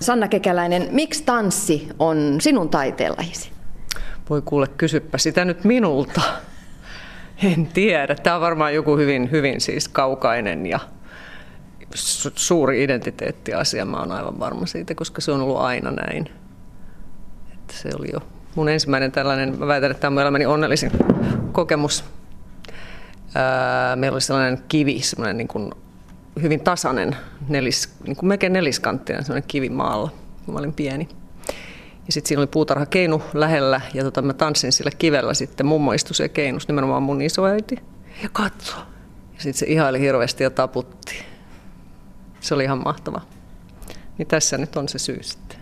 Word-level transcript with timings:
Sanna 0.00 0.28
Kekäläinen, 0.28 0.88
miksi 0.90 1.24
tanssi 1.24 1.88
on 1.98 2.36
sinun 2.40 2.68
taiteenlahisi? 2.68 3.50
Voi 4.30 4.42
kuule, 4.42 4.66
kysyppä 4.66 5.18
sitä 5.18 5.44
nyt 5.44 5.64
minulta. 5.64 6.20
En 7.42 7.66
tiedä. 7.66 8.14
Tämä 8.14 8.36
on 8.36 8.42
varmaan 8.42 8.74
joku 8.74 8.96
hyvin, 8.96 9.30
hyvin 9.30 9.60
siis 9.60 9.88
kaukainen 9.88 10.66
ja 10.66 10.78
su- 11.94 12.32
suuri 12.34 12.84
identiteettiasia. 12.84 13.84
Mä 13.84 13.96
oon 13.96 14.12
aivan 14.12 14.40
varma 14.40 14.66
siitä, 14.66 14.94
koska 14.94 15.20
se 15.20 15.32
on 15.32 15.40
ollut 15.40 15.58
aina 15.58 15.90
näin. 15.90 16.30
Että 17.52 17.74
se 17.74 17.88
oli 17.98 18.08
jo 18.12 18.20
mun 18.54 18.68
ensimmäinen 18.68 19.12
tällainen, 19.12 19.58
mä 19.58 19.66
väitän, 19.66 19.90
että 19.90 20.00
tämä 20.00 20.18
on 20.18 20.22
elämäni 20.22 20.46
onnellisin 20.46 20.90
kokemus. 21.52 22.04
Ää, 23.34 23.96
meillä 23.96 24.14
oli 24.14 24.20
sellainen 24.20 24.62
kivi, 24.68 25.00
sellainen 25.00 25.36
niin 25.36 25.48
kuin 25.48 25.72
hyvin 26.42 26.60
tasainen, 26.60 27.16
nelis, 27.48 27.94
niin 28.06 28.16
kuin 28.16 28.28
melkein 28.28 28.52
neliskanttinen 28.52 29.24
sellainen 29.24 29.48
kivi 29.48 29.68
maalla, 29.68 30.10
kun 30.44 30.54
mä 30.54 30.58
olin 30.58 30.74
pieni. 30.74 31.08
Ja 32.06 32.12
sitten 32.12 32.28
siinä 32.28 32.40
oli 32.40 32.46
puutarha 32.46 32.86
keinu 32.86 33.22
lähellä 33.34 33.80
ja 33.94 34.04
tota, 34.04 34.22
mä 34.22 34.32
tanssin 34.32 34.72
sillä 34.72 34.90
kivellä 34.98 35.34
sitten. 35.34 35.66
Mummo 35.66 35.92
istui 35.92 36.14
siellä 36.14 36.32
keinus, 36.32 36.68
nimenomaan 36.68 37.02
mun 37.02 37.22
isoäiti. 37.22 37.76
Ja 38.22 38.28
katso. 38.32 38.76
Ja 39.34 39.42
sitten 39.42 39.54
se 39.54 39.66
ihaili 39.66 40.00
hirveästi 40.00 40.44
ja 40.44 40.50
taputti. 40.50 41.14
Se 42.40 42.54
oli 42.54 42.64
ihan 42.64 42.82
mahtava. 42.84 43.20
Niin 44.18 44.28
tässä 44.28 44.58
nyt 44.58 44.76
on 44.76 44.88
se 44.88 44.98
syy 44.98 45.22
sitten. 45.22 45.58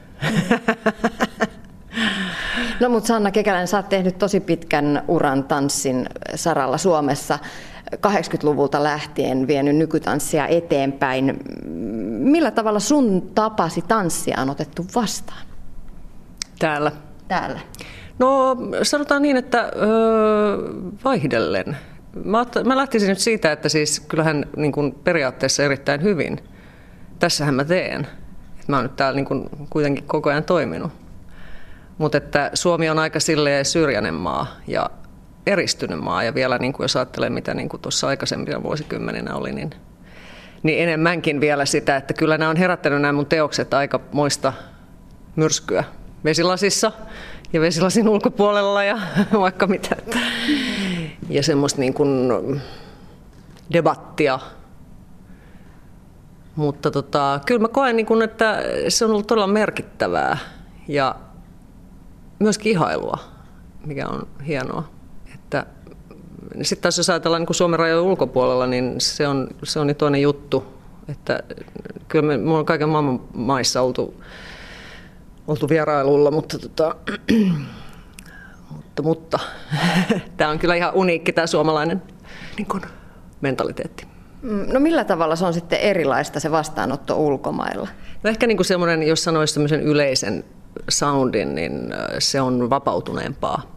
No 2.80 2.88
mutta 2.88 3.06
Sanna 3.06 3.30
Kekäläinen, 3.30 3.68
sä 3.68 3.76
oot 3.76 3.88
tehnyt 3.88 4.18
tosi 4.18 4.40
pitkän 4.40 5.02
uran 5.08 5.44
tanssin 5.44 6.08
saralla 6.34 6.78
Suomessa. 6.78 7.38
80-luvulta 7.94 8.82
lähtien 8.82 9.46
vienyt 9.46 9.76
nykytanssia 9.76 10.46
eteenpäin. 10.46 11.40
Millä 12.18 12.50
tavalla 12.50 12.80
sun 12.80 13.30
tapasi 13.34 13.82
tanssia 13.82 14.40
on 14.40 14.50
otettu 14.50 14.86
vastaan? 14.94 15.46
Täällä. 16.58 16.92
Täällä. 17.28 17.60
No 18.18 18.56
sanotaan 18.82 19.22
niin, 19.22 19.36
että 19.36 19.70
öö, 19.76 20.72
vaihdellen. 21.04 21.76
Mä, 22.24 22.46
mä 22.64 22.76
lähtisin 22.76 23.08
nyt 23.08 23.18
siitä, 23.18 23.52
että 23.52 23.68
siis 23.68 24.00
kyllähän 24.00 24.44
niin 24.56 24.72
kuin 24.72 24.92
periaatteessa 25.04 25.62
erittäin 25.62 26.02
hyvin. 26.02 26.40
Tässähän 27.18 27.54
mä 27.54 27.64
teen. 27.64 28.06
Mä 28.68 28.76
oon 28.76 28.84
nyt 28.84 28.96
täällä 28.96 29.16
niin 29.16 29.26
kuin 29.26 29.48
kuitenkin 29.70 30.04
koko 30.04 30.30
ajan 30.30 30.44
toiminut. 30.44 30.92
Mutta 31.98 32.18
että 32.18 32.50
Suomi 32.54 32.90
on 32.90 32.98
aika 32.98 33.20
silleen 33.20 33.64
syrjäinen 33.64 34.14
maa 34.14 34.46
ja 34.66 34.90
eristynyt 35.46 36.00
maa. 36.00 36.22
Ja 36.22 36.34
vielä 36.34 36.58
niin 36.58 36.72
kuin 36.72 36.84
jos 36.84 36.96
ajattelee, 36.96 37.30
mitä 37.30 37.54
niin 37.54 37.68
kuin 37.68 37.82
tuossa 37.82 38.08
aikaisempina 38.08 38.62
vuosikymmeninä 38.62 39.34
oli, 39.34 39.52
niin, 39.52 39.70
niin 40.62 40.82
enemmänkin 40.82 41.40
vielä 41.40 41.64
sitä, 41.64 41.96
että 41.96 42.14
kyllä 42.14 42.38
nämä 42.38 42.50
on 42.50 42.56
herättänyt 42.56 43.00
nämä 43.00 43.12
mun 43.12 43.26
teokset 43.26 43.74
aika 43.74 44.00
moista 44.12 44.52
myrskyä 45.36 45.84
vesilasissa 46.24 46.92
ja 47.52 47.60
vesilasin 47.60 48.08
ulkopuolella 48.08 48.84
ja 48.84 48.98
vaikka 49.40 49.66
mitä. 49.66 49.96
Ja 51.28 51.42
semmoista 51.42 51.80
niin 51.80 51.94
kuin 51.94 52.30
debattia. 53.72 54.38
Mutta 56.56 56.90
tota, 56.90 57.40
kyllä 57.46 57.60
mä 57.60 57.68
koen, 57.68 57.96
niin 57.96 58.06
kuin, 58.06 58.22
että 58.22 58.62
se 58.88 59.04
on 59.04 59.10
ollut 59.10 59.26
todella 59.26 59.46
merkittävää 59.46 60.38
ja 60.88 61.14
myöskin 62.38 62.72
ihailua, 62.72 63.18
mikä 63.86 64.08
on 64.08 64.28
hienoa. 64.46 64.95
Että 65.46 65.66
sitten 66.62 66.82
taas 66.82 66.98
jos 66.98 67.10
ajatellaan 67.10 67.40
niin 67.40 67.46
kuin 67.46 67.56
Suomen 67.56 67.78
rajojen 67.78 68.04
ulkopuolella, 68.04 68.66
niin 68.66 68.94
se 68.98 69.28
on, 69.28 69.48
se 69.64 69.80
on 69.80 69.94
toinen 69.98 70.22
juttu. 70.22 70.64
Että 71.08 71.40
kyllä 72.08 72.26
me, 72.26 72.36
me 72.36 72.52
on 72.52 72.66
kaiken 72.66 72.88
maailman 72.88 73.20
maissa 73.34 73.82
oltu 73.82 74.14
oltu 75.48 75.68
vierailulla, 75.68 76.30
mutta, 76.30 76.58
tota, 76.58 76.96
mutta, 78.76 79.02
mutta 79.02 79.38
tämä 80.36 80.50
on 80.50 80.58
kyllä 80.58 80.74
ihan 80.74 80.94
uniikki 80.94 81.32
tämä 81.32 81.46
suomalainen 81.46 82.02
niin 82.56 82.66
kun, 82.66 82.82
mentaliteetti. 83.40 84.06
Mm, 84.42 84.72
no 84.72 84.80
millä 84.80 85.04
tavalla 85.04 85.36
se 85.36 85.44
on 85.44 85.54
sitten 85.54 85.78
erilaista 85.80 86.40
se 86.40 86.50
vastaanotto 86.50 87.16
ulkomailla? 87.16 87.88
No 88.22 88.30
ehkä 88.30 88.46
niin 88.46 88.56
kuin 88.56 88.66
semmoinen, 88.66 89.02
jos 89.02 89.24
sanoisi 89.24 89.60
yleisen 89.74 90.44
soundin, 90.88 91.54
niin 91.54 91.94
se 92.18 92.40
on 92.40 92.70
vapautuneempaa. 92.70 93.75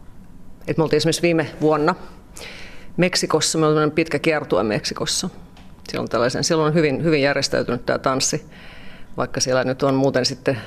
Et 0.68 0.76
me 0.76 0.82
oltiin 0.82 0.96
esimerkiksi 0.96 1.22
viime 1.22 1.50
vuonna 1.60 1.94
Meksikossa, 2.96 3.58
me 3.58 3.66
oltiin 3.66 3.90
pitkä 3.90 4.18
kiertue 4.18 4.62
Meksikossa. 4.62 5.30
Siellä 5.88 6.02
on, 6.02 6.08
tällaisen, 6.08 6.44
siellä 6.44 6.64
on 6.64 6.74
hyvin, 6.74 7.04
hyvin 7.04 7.22
järjestäytynyt 7.22 7.86
tämä 7.86 7.98
tanssi 7.98 8.46
vaikka 9.16 9.40
siellä 9.40 9.64
nyt 9.64 9.82
on 9.82 9.94
muuten 9.94 10.26
sitten 10.26 10.58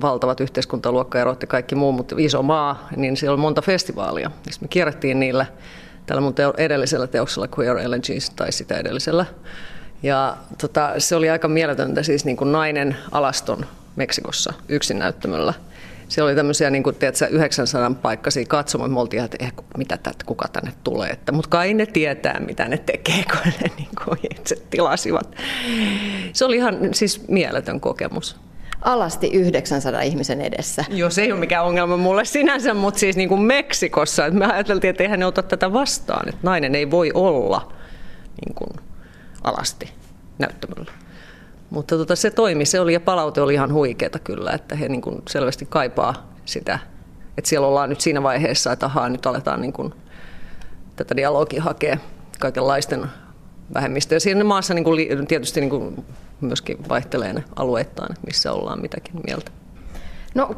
valtavat 0.00 0.40
yhteiskuntaluokkaerot 0.40 1.42
ja 1.42 1.46
kaikki 1.46 1.74
muu, 1.74 1.92
mutta 1.92 2.14
iso 2.18 2.42
maa, 2.42 2.88
niin 2.96 3.16
siellä 3.16 3.34
on 3.34 3.40
monta 3.40 3.62
festivaalia. 3.62 4.30
me 4.60 4.68
kierrettiin 4.68 5.20
niillä 5.20 5.46
tällä 6.06 6.20
mun 6.20 6.34
teo- 6.34 6.54
edellisellä 6.56 7.06
teoksella 7.06 7.48
Queer 7.58 7.78
Elegies 7.78 8.30
tai 8.30 8.52
sitä 8.52 8.76
edellisellä. 8.76 9.26
Ja 10.02 10.36
tota, 10.60 10.94
se 10.98 11.16
oli 11.16 11.30
aika 11.30 11.48
mieletöntä, 11.48 12.02
siis 12.02 12.24
niin 12.24 12.36
kuin 12.36 12.52
nainen 12.52 12.96
alaston 13.10 13.66
Meksikossa 13.96 14.52
yksin 14.68 14.98
näyttämöllä– 14.98 15.54
siellä 16.10 16.28
oli 16.28 16.36
tämmöisiä 16.36 16.70
niin 16.70 16.82
kuin, 16.82 16.96
tiedätkö, 16.96 17.26
900 17.26 17.90
paikkaisia 18.02 18.44
katsomaan. 18.48 18.90
Me 18.90 19.00
oltiin, 19.00 19.24
että 19.24 19.36
eh, 19.40 19.52
mitä 19.76 19.96
tätä, 19.96 20.24
kuka 20.26 20.48
tänne 20.48 20.72
tulee. 20.84 21.10
Että, 21.10 21.32
mutta 21.32 21.50
kai 21.50 21.74
ne 21.74 21.86
tietää, 21.86 22.40
mitä 22.40 22.68
ne 22.68 22.78
tekee, 22.78 23.24
kun 23.32 23.52
ne 23.60 23.70
niin 23.76 23.88
kuin, 24.04 24.18
itse 24.30 24.56
tilasivat. 24.70 25.36
Se 26.32 26.44
oli 26.44 26.56
ihan 26.56 26.78
siis 26.92 27.28
mieletön 27.28 27.80
kokemus 27.80 28.36
alasti 28.82 29.30
900 29.32 30.00
ihmisen 30.00 30.40
edessä. 30.40 30.84
Joo, 30.88 31.10
se 31.10 31.22
ei 31.22 31.32
ole 31.32 31.40
mikään 31.40 31.64
ongelma 31.64 31.96
mulle 31.96 32.24
sinänsä, 32.24 32.74
mutta 32.74 33.00
siis 33.00 33.16
niin 33.16 33.28
kuin 33.28 33.40
Meksikossa, 33.40 34.26
että 34.26 34.38
me 34.38 34.46
ajateltiin, 34.46 34.90
että 34.90 35.02
eihän 35.02 35.20
ne 35.20 35.26
ota 35.26 35.42
tätä 35.42 35.72
vastaan, 35.72 36.28
että 36.28 36.40
nainen 36.42 36.74
ei 36.74 36.90
voi 36.90 37.10
olla 37.14 37.72
niin 38.46 38.54
kuin 38.54 38.70
alasti 39.44 39.92
näyttämällä. 40.38 40.92
Mutta 41.70 41.96
tota, 41.96 42.16
se 42.16 42.30
toimi, 42.30 42.64
se 42.64 42.80
oli 42.80 42.92
ja 42.92 43.00
palaute 43.00 43.40
oli 43.40 43.54
ihan 43.54 43.72
huikeeta 43.72 44.18
kyllä, 44.18 44.50
että 44.52 44.76
he 44.76 44.88
niin 44.88 45.02
kuin 45.02 45.22
selvästi 45.28 45.66
kaipaa 45.66 46.14
sitä, 46.44 46.78
että 47.38 47.48
siellä 47.48 47.66
ollaan 47.66 47.88
nyt 47.88 48.00
siinä 48.00 48.22
vaiheessa, 48.22 48.72
että 48.72 48.86
ahaa, 48.86 49.08
nyt 49.08 49.26
aletaan 49.26 49.60
niin 49.60 49.72
kuin 49.72 49.94
tätä 50.96 51.16
dialogia 51.16 51.62
hakea 51.62 51.96
kaikenlaisten 52.40 53.06
vähemmistöjä. 53.74 54.20
Siinä 54.20 54.44
maassa 54.44 54.74
niin 54.74 54.84
kuin, 54.84 55.26
tietysti 55.28 55.60
niin 55.60 55.70
kuin 55.70 56.04
myöskin 56.40 56.88
vaihtelee 56.88 57.32
ne 57.32 57.44
alueittain, 57.56 58.16
missä 58.26 58.52
ollaan 58.52 58.80
mitäkin 58.80 59.20
mieltä. 59.26 59.50
No 60.34 60.54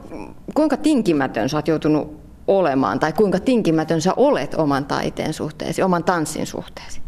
kuinka 0.54 0.76
tinkimätön 0.76 1.48
sä 1.48 1.56
oot 1.56 1.68
joutunut 1.68 2.20
olemaan, 2.46 3.00
tai 3.00 3.12
kuinka 3.12 3.40
tinkimätön 3.40 4.00
sä 4.00 4.14
olet 4.16 4.54
oman 4.54 4.84
taiteen 4.84 5.32
suhteesi, 5.32 5.82
oman 5.82 6.04
tanssin 6.04 6.46
suhteesi? 6.46 7.00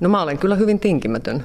No 0.00 0.08
mä 0.08 0.22
olen 0.22 0.38
kyllä 0.38 0.54
hyvin 0.54 0.80
tinkimätön 0.80 1.44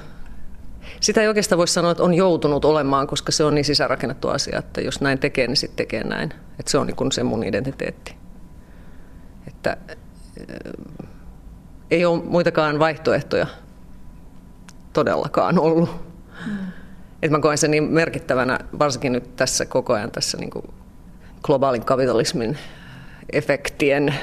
sitä 1.02 1.20
ei 1.20 1.28
oikeastaan 1.28 1.58
voi 1.58 1.68
sanoa, 1.68 1.90
että 1.90 2.02
on 2.02 2.14
joutunut 2.14 2.64
olemaan, 2.64 3.06
koska 3.06 3.32
se 3.32 3.44
on 3.44 3.54
niin 3.54 3.64
sisärakennettu 3.64 4.28
asia, 4.28 4.58
että 4.58 4.80
jos 4.80 5.00
näin 5.00 5.18
tekee, 5.18 5.46
niin 5.46 5.56
sitten 5.56 5.76
tekee 5.76 6.04
näin. 6.04 6.32
Että 6.58 6.70
se 6.70 6.78
on 6.78 6.86
niin 6.86 7.12
se 7.12 7.22
mun 7.22 7.44
identiteetti. 7.44 8.16
Että 9.46 9.76
äh, 9.90 9.96
ei 11.90 12.04
ole 12.04 12.22
muitakaan 12.24 12.78
vaihtoehtoja 12.78 13.46
todellakaan 14.92 15.58
ollut. 15.58 15.90
Mm. 16.46 16.58
Että 17.22 17.36
mä 17.36 17.42
koen 17.42 17.58
sen 17.58 17.70
niin 17.70 17.84
merkittävänä, 17.84 18.58
varsinkin 18.78 19.12
nyt 19.12 19.36
tässä 19.36 19.66
koko 19.66 19.92
ajan 19.92 20.10
tässä 20.10 20.38
niin 20.38 20.50
kuin 20.50 20.64
globaalin 21.42 21.84
kapitalismin 21.84 22.58
efektien 23.32 24.14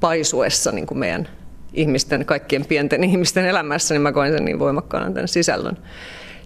paisuessa 0.00 0.72
niin 0.72 0.86
kuin 0.86 0.98
meidän 0.98 1.28
ihmisten, 1.74 2.26
kaikkien 2.26 2.64
pienten 2.64 3.04
ihmisten 3.10 3.44
elämässä, 3.44 3.94
niin 3.94 4.02
mä 4.02 4.12
koen 4.12 4.32
sen 4.32 4.44
niin 4.44 4.58
voimakkaana 4.58 5.12
tämän 5.12 5.28
sisällön, 5.28 5.76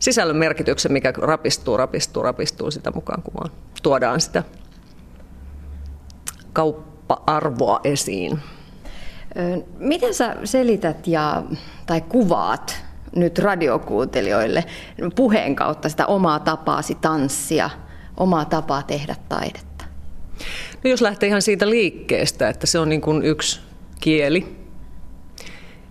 sisällön 0.00 0.36
merkityksen, 0.36 0.92
mikä 0.92 1.12
rapistuu, 1.16 1.76
rapistuu, 1.76 2.22
rapistuu 2.22 2.70
sitä 2.70 2.90
mukaan, 2.90 3.22
kun 3.22 3.34
vaan 3.34 3.50
tuodaan 3.82 4.20
sitä 4.20 4.42
kauppa-arvoa 6.52 7.80
esiin. 7.84 8.38
Miten 9.78 10.14
sä 10.14 10.36
selität 10.44 11.06
ja, 11.06 11.42
tai 11.86 12.00
kuvaat 12.00 12.84
nyt 13.16 13.38
radiokuuntelijoille 13.38 14.64
puheen 15.14 15.56
kautta 15.56 15.88
sitä 15.88 16.06
omaa 16.06 16.38
tapaasi 16.38 16.94
tanssia, 16.94 17.70
omaa 18.16 18.44
tapaa 18.44 18.82
tehdä 18.82 19.16
taidetta? 19.28 19.84
No 20.84 20.90
jos 20.90 21.00
lähtee 21.00 21.26
ihan 21.26 21.42
siitä 21.42 21.70
liikkeestä, 21.70 22.48
että 22.48 22.66
se 22.66 22.78
on 22.78 22.88
niin 22.88 23.00
kuin 23.00 23.22
yksi 23.22 23.60
kieli, 24.00 24.65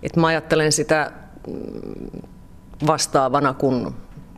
et 0.06 0.16
mä 0.16 0.26
ajattelen 0.26 0.72
sitä 0.72 1.12
mm, 1.46 2.20
vastaavana 2.86 3.54
kuin 3.54 3.94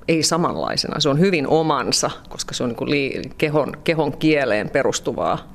ei 0.08 0.22
samanlaisena. 0.22 1.00
Se 1.00 1.08
on 1.08 1.18
hyvin 1.18 1.48
omansa, 1.48 2.10
koska 2.28 2.54
se 2.54 2.62
on 2.62 2.68
niin 2.68 2.76
kuin 2.76 3.34
kehon, 3.38 3.72
kehon 3.84 4.12
kieleen 4.18 4.70
perustuvaa 4.70 5.52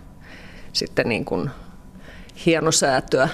sitten 0.74 1.10
niin 1.10 1.26
kuin 1.26 1.50
hienosäätöä. 2.46 3.30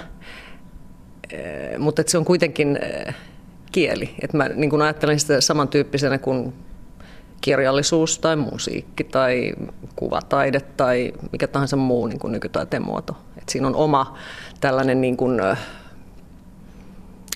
Mutta 1.77 2.03
se 2.07 2.17
on 2.17 2.25
kuitenkin 2.25 2.79
kieli. 3.71 4.15
Et 4.21 4.33
mä 4.33 4.49
niin 4.49 4.69
kuin 4.69 4.81
ajattelen 4.81 5.19
sitä 5.19 5.41
samantyyppisenä 5.41 6.17
kuin 6.17 6.53
kirjallisuus 7.41 8.19
tai 8.19 8.35
musiikki 8.35 9.03
tai 9.03 9.53
kuvataide 9.95 10.59
tai 10.59 11.13
mikä 11.31 11.47
tahansa 11.47 11.75
muu 11.75 12.07
niin 12.07 12.19
kuin 12.19 12.31
nykytaiteen 12.31 12.85
muoto. 12.85 13.17
Et 13.37 13.49
siinä 13.49 13.67
on 13.67 13.75
oma 13.75 14.17
tällainen 14.61 15.01
niin 15.01 15.17
kuin, 15.17 15.41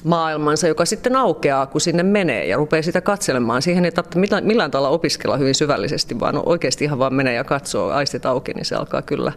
maailmansa, 0.04 0.68
joka 0.68 0.86
sitten 0.86 1.16
aukeaa, 1.16 1.66
kun 1.66 1.82
sinne 1.82 2.04
menee 2.04 2.46
ja 2.46 2.58
rupeaa 2.58 2.82
sitä 2.82 3.02
katselemaan. 3.02 3.62
Siihen 3.62 3.86
ei 3.86 3.92
tarvitse 3.92 4.42
millään, 4.42 4.72
tavalla 4.72 4.90
opiskella 4.90 5.38
hyvin 5.38 5.56
syvällisesti, 5.56 6.20
vaan 6.20 6.48
oikeasti 6.48 6.86
ihan 6.86 7.00
vaan 7.00 7.14
menee 7.14 7.34
ja 7.34 7.44
katsoo 7.44 7.92
aistit 7.92 8.26
auki, 8.26 8.54
niin 8.54 8.66
se 8.66 8.76
alkaa 8.76 9.02
kyllä 9.02 9.32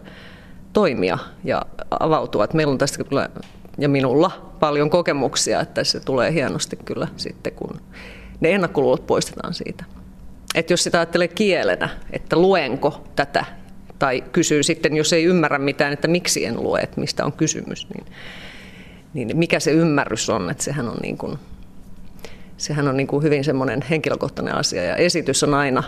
toimia 0.73 1.17
ja 1.43 1.61
avautua. 1.99 2.43
Et 2.43 2.53
meillä 2.53 2.71
on 2.71 2.77
tästä 2.77 3.03
kyllä, 3.03 3.29
ja 3.77 3.89
minulla, 3.89 4.51
paljon 4.59 4.89
kokemuksia, 4.89 5.61
että 5.61 5.83
se 5.83 5.99
tulee 5.99 6.33
hienosti 6.33 6.75
kyllä 6.85 7.07
sitten, 7.17 7.53
kun 7.53 7.81
ne 8.39 8.51
ennakkoluulot 8.51 9.07
poistetaan 9.07 9.53
siitä. 9.53 9.83
Että 10.55 10.73
jos 10.73 10.83
sitä 10.83 10.97
ajattelee 10.97 11.27
kielenä, 11.27 11.89
että 12.11 12.35
luenko 12.35 13.03
tätä, 13.15 13.45
tai 13.99 14.23
kysyy 14.31 14.63
sitten, 14.63 14.97
jos 14.97 15.13
ei 15.13 15.23
ymmärrä 15.23 15.57
mitään, 15.57 15.93
että 15.93 16.07
miksi 16.07 16.45
en 16.45 16.63
lue, 16.63 16.79
että 16.79 17.01
mistä 17.01 17.25
on 17.25 17.33
kysymys, 17.33 17.87
niin, 17.89 18.05
niin 19.25 19.37
mikä 19.37 19.59
se 19.59 19.71
ymmärrys 19.71 20.29
on, 20.29 20.49
että 20.49 20.63
sehän 20.63 20.89
on, 20.89 20.97
niin 21.01 21.17
kuin, 21.17 21.37
sehän 22.57 22.87
on 22.87 22.97
niin 22.97 23.07
kuin 23.07 23.23
hyvin 23.23 23.43
semmoinen 23.43 23.81
henkilökohtainen 23.89 24.55
asia, 24.55 24.83
ja 24.83 24.95
esitys 24.95 25.43
on 25.43 25.53
aina 25.53 25.83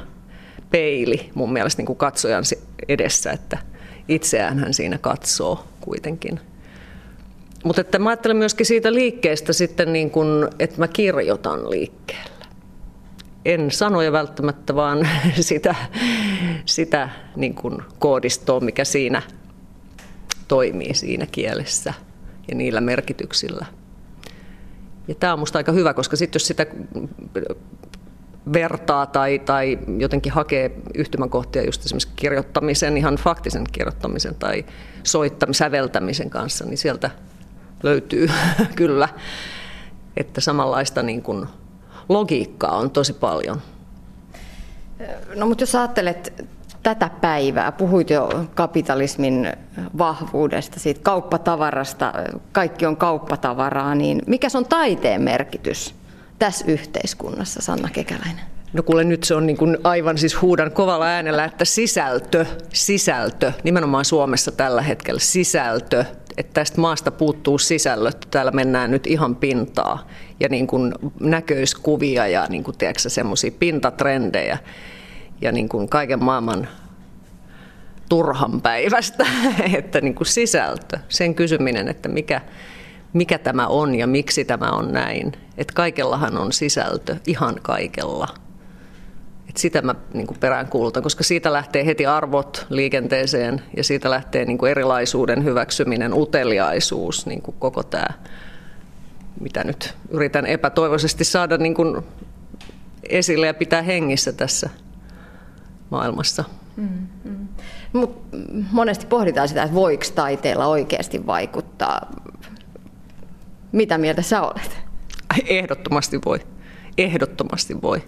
peili 0.71 1.29
mun 1.33 1.53
mielestä 1.53 1.79
niin 1.79 1.85
kuin 1.85 1.97
katsojan 1.97 2.43
edessä, 2.87 3.31
että 3.31 3.57
itseään 4.07 4.59
hän 4.59 4.73
siinä 4.73 4.97
katsoo 4.97 5.63
kuitenkin. 5.81 6.39
Mutta 7.63 7.81
että 7.81 7.99
mä 7.99 8.09
ajattelen 8.09 8.37
myöskin 8.37 8.65
siitä 8.65 8.93
liikkeestä 8.93 9.53
sitten, 9.53 9.93
niin 9.93 10.11
kun, 10.11 10.49
että 10.59 10.79
mä 10.79 10.87
kirjoitan 10.87 11.69
liikkeellä. 11.69 12.45
En 13.45 13.71
sanoja 13.71 14.11
välttämättä, 14.11 14.75
vaan 14.75 15.07
sitä, 15.39 15.75
sitä 16.65 17.09
niin 17.35 17.55
kun 17.55 17.83
koodistoa, 17.99 18.59
mikä 18.59 18.83
siinä 18.83 19.21
toimii 20.47 20.93
siinä 20.93 21.25
kielessä 21.31 21.93
ja 22.49 22.55
niillä 22.55 22.81
merkityksillä. 22.81 23.65
Ja 25.07 25.15
tämä 25.15 25.33
on 25.33 25.39
minusta 25.39 25.59
aika 25.59 25.71
hyvä, 25.71 25.93
koska 25.93 26.15
sitten 26.15 26.39
jos 26.39 26.47
sitä 26.47 26.65
vertaa 28.53 29.05
tai, 29.05 29.39
tai 29.39 29.79
jotenkin 29.97 30.31
hakee 30.31 30.71
yhtymäkohtia 30.95 31.63
just 31.65 31.85
esimerkiksi 31.85 32.09
kirjoittamisen, 32.15 32.97
ihan 32.97 33.15
faktisen 33.15 33.63
kirjoittamisen 33.71 34.35
tai 34.35 34.65
soittamisen, 35.03 35.57
säveltämisen 35.59 36.29
kanssa, 36.29 36.65
niin 36.65 36.77
sieltä 36.77 37.09
löytyy 37.83 38.29
kyllä, 38.75 39.09
että 40.17 40.41
samanlaista 40.41 41.03
niin 41.03 41.21
kuin 41.21 41.45
logiikkaa 42.09 42.77
on 42.77 42.91
tosi 42.91 43.13
paljon. 43.13 43.61
No 45.35 45.45
mutta 45.45 45.61
jos 45.61 45.75
ajattelet 45.75 46.45
tätä 46.83 47.09
päivää, 47.21 47.71
puhuit 47.71 48.09
jo 48.09 48.29
kapitalismin 48.55 49.53
vahvuudesta, 49.97 50.79
siitä 50.79 50.99
kauppatavarasta, 51.03 52.13
kaikki 52.51 52.85
on 52.85 52.97
kauppatavaraa, 52.97 53.95
niin 53.95 54.21
mikä 54.27 54.47
on 54.53 54.65
taiteen 54.65 55.21
merkitys 55.21 55.95
tässä 56.39 56.65
yhteiskunnassa, 56.67 57.61
Sanna 57.61 57.89
Kekäläinen? 57.93 58.45
No 58.73 58.83
kuule, 58.83 59.03
nyt 59.03 59.23
se 59.23 59.35
on 59.35 59.45
niin 59.45 59.57
kuin 59.57 59.77
aivan 59.83 60.17
siis 60.17 60.41
huudan 60.41 60.71
kovalla 60.71 61.05
äänellä, 61.05 61.45
että 61.45 61.65
sisältö, 61.65 62.45
sisältö, 62.73 63.51
nimenomaan 63.63 64.05
Suomessa 64.05 64.51
tällä 64.51 64.81
hetkellä 64.81 65.19
sisältö, 65.19 66.05
että 66.37 66.53
tästä 66.53 66.81
maasta 66.81 67.11
puuttuu 67.11 67.57
sisällöt, 67.57 68.27
täällä 68.31 68.51
mennään 68.51 68.91
nyt 68.91 69.07
ihan 69.07 69.35
pintaa 69.35 70.07
ja 70.39 70.49
niin 70.49 70.67
kuin 70.67 70.93
näköiskuvia 71.19 72.27
ja 72.27 72.45
niin 72.49 72.63
kuin, 72.63 72.77
tiedätkö, 72.77 73.09
semmoisia 73.09 73.51
pintatrendejä 73.59 74.57
ja 75.41 75.51
niin 75.51 75.69
kuin 75.69 75.89
kaiken 75.89 76.23
maailman 76.23 76.67
turhan 78.09 78.61
päivästä, 78.61 79.25
että 79.77 80.01
niin 80.01 80.15
kuin 80.15 80.27
sisältö, 80.27 80.99
sen 81.09 81.35
kysyminen, 81.35 81.87
että 81.87 82.09
mikä, 82.09 82.41
mikä 83.13 83.37
tämä 83.37 83.67
on 83.67 83.95
ja 83.95 84.07
miksi 84.07 84.45
tämä 84.45 84.69
on 84.69 84.91
näin. 84.93 85.31
Että 85.57 85.73
kaikellahan 85.73 86.37
on 86.37 86.51
sisältö, 86.51 87.15
ihan 87.27 87.55
kaikella. 87.61 88.27
Et 89.49 89.57
sitä 89.57 89.81
mä 89.81 89.95
niin 90.13 90.27
kuin 90.27 90.39
peräänkuulutan, 90.39 91.03
koska 91.03 91.23
siitä 91.23 91.53
lähtee 91.53 91.85
heti 91.85 92.05
arvot 92.05 92.65
liikenteeseen 92.69 93.61
ja 93.77 93.83
siitä 93.83 94.09
lähtee 94.09 94.45
niin 94.45 94.57
kuin 94.57 94.71
erilaisuuden 94.71 95.43
hyväksyminen, 95.43 96.13
uteliaisuus, 96.13 97.25
niin 97.25 97.41
kuin 97.41 97.55
koko 97.59 97.83
tämä, 97.83 98.07
mitä 99.39 99.63
nyt 99.63 99.93
yritän 100.09 100.45
epätoivoisesti 100.45 101.23
saada 101.23 101.57
niin 101.57 101.73
kuin 101.73 102.01
esille 103.09 103.47
ja 103.47 103.53
pitää 103.53 103.81
hengissä 103.81 104.33
tässä 104.33 104.69
maailmassa. 105.89 106.43
Mm, 106.75 107.07
mm. 107.23 107.47
Mut 107.93 108.21
monesti 108.71 109.05
pohditaan 109.05 109.47
sitä, 109.47 109.63
että 109.63 109.75
voiko 109.75 110.03
taiteella 110.15 110.67
oikeasti 110.67 111.25
vaikuttaa. 111.25 112.11
Mitä 113.71 113.97
mieltä 113.97 114.21
sä 114.21 114.41
olet? 114.41 114.77
Ehdottomasti 115.45 116.19
voi. 116.25 116.39
Ehdottomasti 116.97 117.81
voi. 117.81 118.03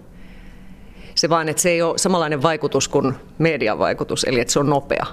Se 1.15 1.29
vain, 1.29 1.49
että 1.49 1.61
se 1.61 1.69
ei 1.69 1.81
ole 1.81 1.97
samanlainen 1.97 2.41
vaikutus 2.41 2.87
kuin 2.87 3.15
median 3.37 3.79
vaikutus, 3.79 4.23
eli 4.23 4.39
että 4.39 4.53
se 4.53 4.59
on 4.59 4.69
nopea. 4.69 5.05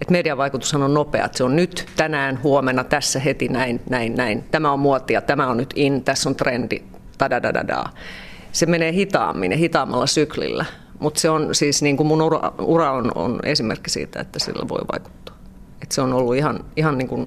Et 0.00 0.10
median 0.10 0.38
vaikutushan 0.38 0.82
on 0.82 0.94
nopea, 0.94 1.24
että 1.24 1.38
se 1.38 1.44
on 1.44 1.56
nyt, 1.56 1.86
tänään, 1.96 2.42
huomenna, 2.42 2.84
tässä, 2.84 3.18
heti, 3.18 3.48
näin, 3.48 3.82
näin, 3.90 4.14
näin. 4.14 4.44
Tämä 4.50 4.72
on 4.72 4.78
muotia, 4.78 5.20
tämä 5.20 5.46
on 5.46 5.56
nyt 5.56 5.72
in, 5.76 6.04
tässä 6.04 6.28
on 6.28 6.36
trendi, 6.36 6.82
tadadadada. 7.18 7.84
Se 8.52 8.66
menee 8.66 8.92
hitaammin 8.92 9.52
ja 9.52 9.58
hitaammalla 9.58 10.06
syklillä, 10.06 10.64
mutta 10.98 11.20
se 11.20 11.30
on 11.30 11.54
siis, 11.54 11.82
niin 11.82 11.96
kuin 11.96 12.06
mun 12.06 12.22
ura, 12.22 12.52
ura 12.58 12.92
on, 12.92 13.12
on 13.14 13.40
esimerkki 13.42 13.90
siitä, 13.90 14.20
että 14.20 14.38
sillä 14.38 14.68
voi 14.68 14.80
vaikuttaa. 14.92 15.36
Et 15.82 15.92
se 15.92 16.00
on 16.00 16.12
ollut 16.12 16.36
ihan, 16.36 16.64
ihan 16.76 16.98
niin 16.98 17.08
kuin 17.08 17.26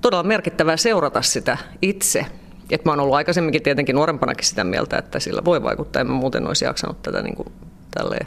todella 0.00 0.22
merkittävää 0.22 0.76
seurata 0.76 1.22
sitä 1.22 1.58
itse 1.82 2.26
et 2.70 2.84
mä 2.84 2.92
oon 2.92 3.00
ollut 3.00 3.14
aikaisemminkin 3.14 3.62
tietenkin 3.62 3.94
nuorempanakin 3.96 4.44
sitä 4.44 4.64
mieltä, 4.64 4.98
että 4.98 5.20
sillä 5.20 5.44
voi 5.44 5.62
vaikuttaa. 5.62 6.00
En 6.00 6.06
mä 6.06 6.12
muuten 6.12 6.46
olisi 6.46 6.64
jaksanut 6.64 7.02
tätä 7.02 7.22
niin 7.22 7.36
kuin 7.36 7.52
tälleen 7.90 8.26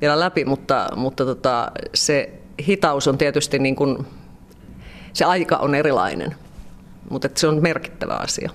vielä 0.00 0.20
läpi, 0.20 0.44
mutta, 0.44 0.88
mutta 0.96 1.24
tota, 1.24 1.72
se 1.94 2.32
hitaus 2.66 3.08
on 3.08 3.18
tietysti, 3.18 3.58
niin 3.58 3.76
kuin, 3.76 4.06
se 5.12 5.24
aika 5.24 5.56
on 5.56 5.74
erilainen, 5.74 6.34
mutta 7.10 7.28
se 7.34 7.46
on 7.48 7.62
merkittävä 7.62 8.14
asia. 8.14 8.50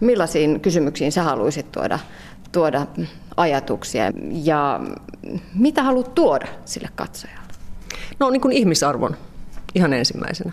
Millaisiin 0.00 0.60
kysymyksiin 0.60 1.12
sä 1.12 1.22
haluaisit 1.22 1.72
tuoda, 1.72 1.98
tuoda 2.56 2.86
ajatuksia 3.36 4.12
ja 4.32 4.80
mitä 5.54 5.82
haluat 5.82 6.14
tuoda 6.14 6.46
sille 6.64 6.88
katsojalle? 6.94 7.52
No 8.18 8.30
niin 8.30 8.40
kuin 8.40 8.52
ihmisarvon 8.52 9.16
ihan 9.74 9.92
ensimmäisenä. 9.92 10.52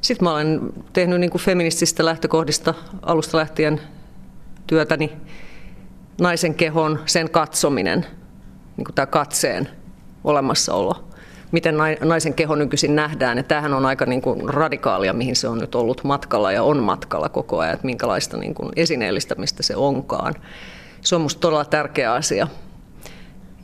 Sitten 0.00 0.24
mä 0.24 0.32
olen 0.32 0.60
tehnyt 0.92 1.20
niin 1.20 1.30
kuin 1.30 1.42
feminististä 1.42 2.04
lähtökohdista 2.04 2.74
alusta 3.02 3.38
lähtien 3.38 3.80
työtäni 4.66 5.12
naisen 6.20 6.54
kehon, 6.54 6.98
sen 7.06 7.30
katsominen, 7.30 8.06
niin 8.76 8.84
kuin 8.84 8.94
tämä 8.94 9.06
katseen 9.06 9.68
olemassaolo. 10.24 11.04
Miten 11.52 11.74
naisen 12.04 12.34
keho 12.34 12.54
nykyisin 12.54 12.96
nähdään. 12.96 13.38
Ja 13.38 13.42
tämähän 13.42 13.74
on 13.74 13.86
aika 13.86 14.06
niin 14.06 14.22
kuin 14.22 14.48
radikaalia, 14.48 15.12
mihin 15.12 15.36
se 15.36 15.48
on 15.48 15.58
nyt 15.58 15.74
ollut 15.74 16.04
matkalla 16.04 16.52
ja 16.52 16.62
on 16.62 16.82
matkalla 16.82 17.28
koko 17.28 17.58
ajan, 17.58 17.74
että 17.74 17.86
minkälaista 17.86 18.36
niin 18.36 18.54
kuin 18.54 18.72
esineellistämistä 18.76 19.62
se 19.62 19.76
onkaan. 19.76 20.34
Se 21.00 21.14
on 21.14 21.20
minusta 21.20 21.40
todella 21.40 21.64
tärkeä 21.64 22.12
asia. 22.12 22.46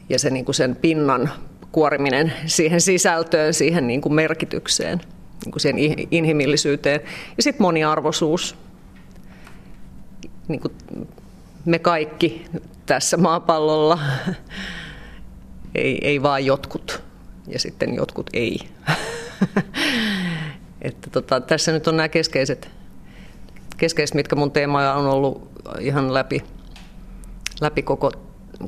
Ja 0.08 0.18
se 0.18 0.30
niin 0.30 0.44
kuin 0.44 0.54
sen 0.54 0.76
pinnan 0.76 1.30
kuoriminen 1.72 2.32
siihen 2.46 2.80
sisältöön, 2.80 3.54
siihen 3.54 3.86
niin 3.86 4.00
kuin 4.00 4.14
merkitykseen– 4.14 5.00
niin 5.44 5.52
kuin 5.52 5.60
siihen 5.60 5.78
inhimillisyyteen. 6.10 7.00
Ja 7.36 7.42
sitten 7.42 7.62
moniarvoisuus. 7.62 8.56
Niin 10.48 10.60
kuin 10.60 10.74
me 11.64 11.78
kaikki 11.78 12.44
tässä 12.86 13.16
maapallolla, 13.16 13.98
ei, 15.74 15.98
ei 16.02 16.22
vaan 16.22 16.46
jotkut 16.46 17.02
ja 17.46 17.58
sitten 17.58 17.94
jotkut 17.94 18.30
ei. 18.32 18.58
että 20.82 21.10
tota, 21.10 21.40
tässä 21.40 21.72
nyt 21.72 21.88
on 21.88 21.96
nämä 21.96 22.08
keskeiset, 22.08 22.70
keskeiset, 23.76 24.14
mitkä 24.14 24.36
mun 24.36 24.50
teemoja 24.50 24.94
on 24.94 25.06
ollut 25.06 25.50
ihan 25.80 26.14
läpi, 26.14 26.42
läpi 27.60 27.82
koko, 27.82 28.12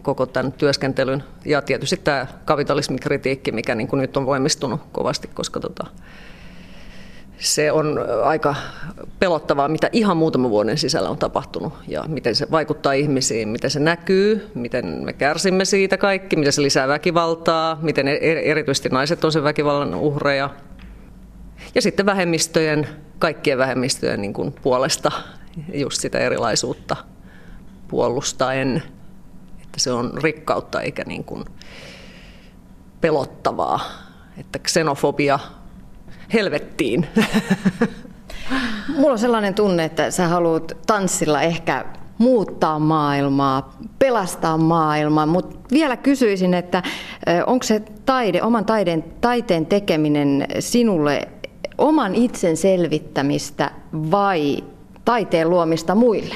koko 0.03 0.27
tämän 0.27 0.53
työskentelyn. 0.53 1.25
Ja 1.45 1.63
tietysti 1.63 1.97
tämä 1.97 2.27
kapitalismikritiikki, 2.45 3.53
mikä 3.53 3.75
niin 3.75 3.89
kuin 3.89 4.01
nyt 4.01 4.17
on 4.17 4.27
voimistunut 4.27 4.81
kovasti, 4.93 5.29
koska 5.29 5.61
tota, 5.61 5.87
se 7.39 7.73
on 7.73 7.99
aika 8.25 8.55
pelottavaa, 9.19 9.69
mitä 9.69 9.89
ihan 9.93 10.17
muutaman 10.17 10.51
vuoden 10.51 10.79
sisällä 10.79 11.11
on 11.11 11.19
tapahtunut 11.19 11.73
ja 11.89 12.05
miten 12.09 12.35
se 12.35 12.47
vaikuttaa 12.51 12.93
ihmisiin, 12.93 13.49
miten 13.49 13.71
se 13.71 13.81
näkyy, 13.81 14.51
miten 14.55 14.87
me 14.87 15.13
kärsimme 15.13 15.65
siitä 15.65 15.97
kaikki, 15.99 16.37
miten 16.37 16.53
se 16.53 16.63
lisää 16.63 16.89
väkivaltaa, 16.89 17.79
miten 17.83 18.09
erityisesti 18.45 18.89
naiset 18.89 19.25
on 19.25 19.33
sen 19.33 19.45
väkivallan 19.45 19.95
uhreja. 19.95 20.51
Ja 21.75 21.83
sitten 21.83 22.07
vähemmistöjen, 22.07 22.89
kaikkien 23.19 23.59
vähemmistöjen 23.59 24.21
niin 24.21 24.33
kuin 24.33 24.53
puolesta 24.63 25.13
just 25.75 26.01
sitä 26.01 26.19
erilaisuutta 26.19 26.97
puolustaen 27.89 28.83
että 29.77 29.83
se 29.85 29.93
on 29.93 30.13
rikkautta 30.23 30.81
eikä 30.81 31.05
niin 31.07 31.25
kuin 31.25 31.45
pelottavaa, 33.01 33.81
että 34.39 34.59
xenofobia 34.59 35.39
helvettiin. 36.33 37.07
Mulla 38.97 39.13
on 39.13 39.19
sellainen 39.19 39.55
tunne, 39.55 39.85
että 39.85 40.11
sä 40.11 40.29
haluat 40.29 40.77
tanssilla 40.87 41.43
ehkä 41.43 41.85
muuttaa 42.19 42.79
maailmaa, 42.79 43.77
pelastaa 43.99 44.59
maailmaa, 44.59 45.27
mutta 45.27 45.57
vielä 45.71 45.97
kysyisin, 45.97 46.55
että 46.55 46.83
onko 47.47 47.63
se 47.63 47.83
taide, 48.07 48.43
oman 48.43 48.65
taiden, 48.65 49.05
taiteen 49.21 49.67
tekeminen 49.67 50.47
sinulle 50.61 51.29
oman 51.79 52.15
itsen 52.15 52.57
selvittämistä 52.57 53.71
vai 54.11 54.65
taiteen 55.05 55.51
luomista 55.51 55.95
muille? 55.95 56.35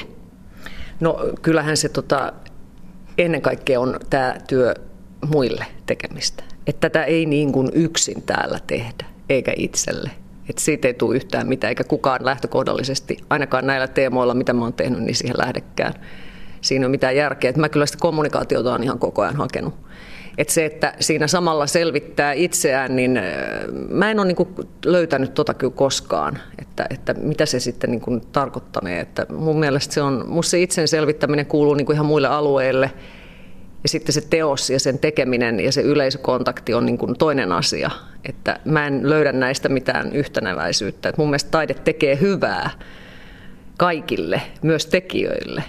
No 1.01 1.19
kyllähän 1.41 1.77
se 1.77 1.89
tota, 1.89 2.33
ennen 3.17 3.41
kaikkea 3.41 3.79
on 3.79 3.99
tämä 4.09 4.35
työ 4.47 4.73
muille 5.33 5.65
tekemistä. 5.85 6.43
Että 6.67 6.89
tätä 6.89 7.03
ei 7.03 7.25
niin 7.25 7.51
kuin 7.51 7.69
yksin 7.73 8.23
täällä 8.23 8.59
tehdä, 8.67 9.05
eikä 9.29 9.53
itselle. 9.55 10.11
Että 10.49 10.61
siitä 10.61 10.87
ei 10.87 10.93
tule 10.93 11.15
yhtään 11.15 11.47
mitään, 11.47 11.69
eikä 11.69 11.83
kukaan 11.83 12.25
lähtökohdallisesti, 12.25 13.17
ainakaan 13.29 13.67
näillä 13.67 13.87
teemoilla, 13.87 14.33
mitä 14.33 14.53
mä 14.53 14.63
oon 14.63 14.73
tehnyt, 14.73 14.99
niin 14.99 15.15
siihen 15.15 15.37
lähdekään. 15.37 15.93
Siinä 16.61 16.85
on 16.85 16.91
mitään 16.91 17.15
järkeä. 17.15 17.49
Että 17.49 17.61
mä 17.61 17.69
kyllä 17.69 17.85
sitä 17.85 17.97
kommunikaatiota 18.01 18.73
on 18.73 18.83
ihan 18.83 18.99
koko 18.99 19.21
ajan 19.21 19.35
hakenut. 19.35 19.73
Että 20.37 20.53
se, 20.53 20.65
että 20.65 20.93
siinä 20.99 21.27
samalla 21.27 21.67
selvittää 21.67 22.33
itseään, 22.33 22.95
niin 22.95 23.19
mä 23.89 24.11
en 24.11 24.19
ole 24.19 24.27
niin 24.27 24.67
löytänyt 24.85 25.33
tota 25.33 25.53
kyllä 25.53 25.73
koskaan, 25.75 26.39
että, 26.61 26.85
että 26.89 27.13
mitä 27.13 27.45
se 27.45 27.59
sitten 27.59 27.91
niin 27.91 28.21
tarkoittanee. 28.31 28.99
Että 28.99 29.25
mun 29.29 29.59
mielestä 29.59 29.93
se 29.93 30.01
on, 30.01 30.43
se 30.43 30.61
itsen 30.61 30.87
selvittäminen 30.87 31.45
kuuluu 31.45 31.73
niin 31.73 31.91
ihan 31.91 32.05
muille 32.05 32.27
alueille, 32.27 32.91
ja 33.83 33.89
sitten 33.89 34.13
se 34.13 34.21
teos 34.21 34.69
ja 34.69 34.79
sen 34.79 34.99
tekeminen 34.99 35.59
ja 35.59 35.71
se 35.71 35.81
yleisökontakti 35.81 36.73
on 36.73 36.85
niin 36.85 36.97
kuin 36.97 37.17
toinen 37.17 37.51
asia. 37.51 37.91
Että 38.29 38.59
mä 38.65 38.87
en 38.87 39.09
löydä 39.09 39.31
näistä 39.31 39.69
mitään 39.69 40.13
yhtenäväisyyttä. 40.13 41.09
Että 41.09 41.21
mun 41.21 41.29
mielestä 41.29 41.51
taide 41.51 41.73
tekee 41.73 42.19
hyvää 42.21 42.69
kaikille, 43.77 44.41
myös 44.61 44.85
tekijöille 44.85 45.63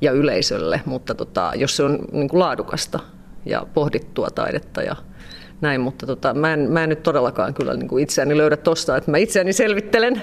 ja 0.00 0.12
yleisölle, 0.12 0.80
mutta 0.84 1.14
tota, 1.14 1.52
jos 1.54 1.76
se 1.76 1.82
on 1.82 1.98
niin 2.12 2.28
kuin 2.28 2.40
laadukasta 2.40 3.00
ja 3.44 3.66
pohdittua 3.74 4.28
taidetta 4.34 4.82
ja 4.82 4.96
näin, 5.60 5.80
mutta 5.80 6.06
tota, 6.06 6.34
mä, 6.34 6.52
en, 6.52 6.60
mä 6.70 6.82
en 6.82 6.88
nyt 6.88 7.02
todellakaan 7.02 7.54
kyllä 7.54 7.74
niin 7.74 7.88
kuin 7.88 8.02
itseäni 8.02 8.36
löydä 8.36 8.56
tosta, 8.56 8.96
että 8.96 9.10
mä 9.10 9.18
itseäni 9.18 9.52
selvittelen. 9.52 10.22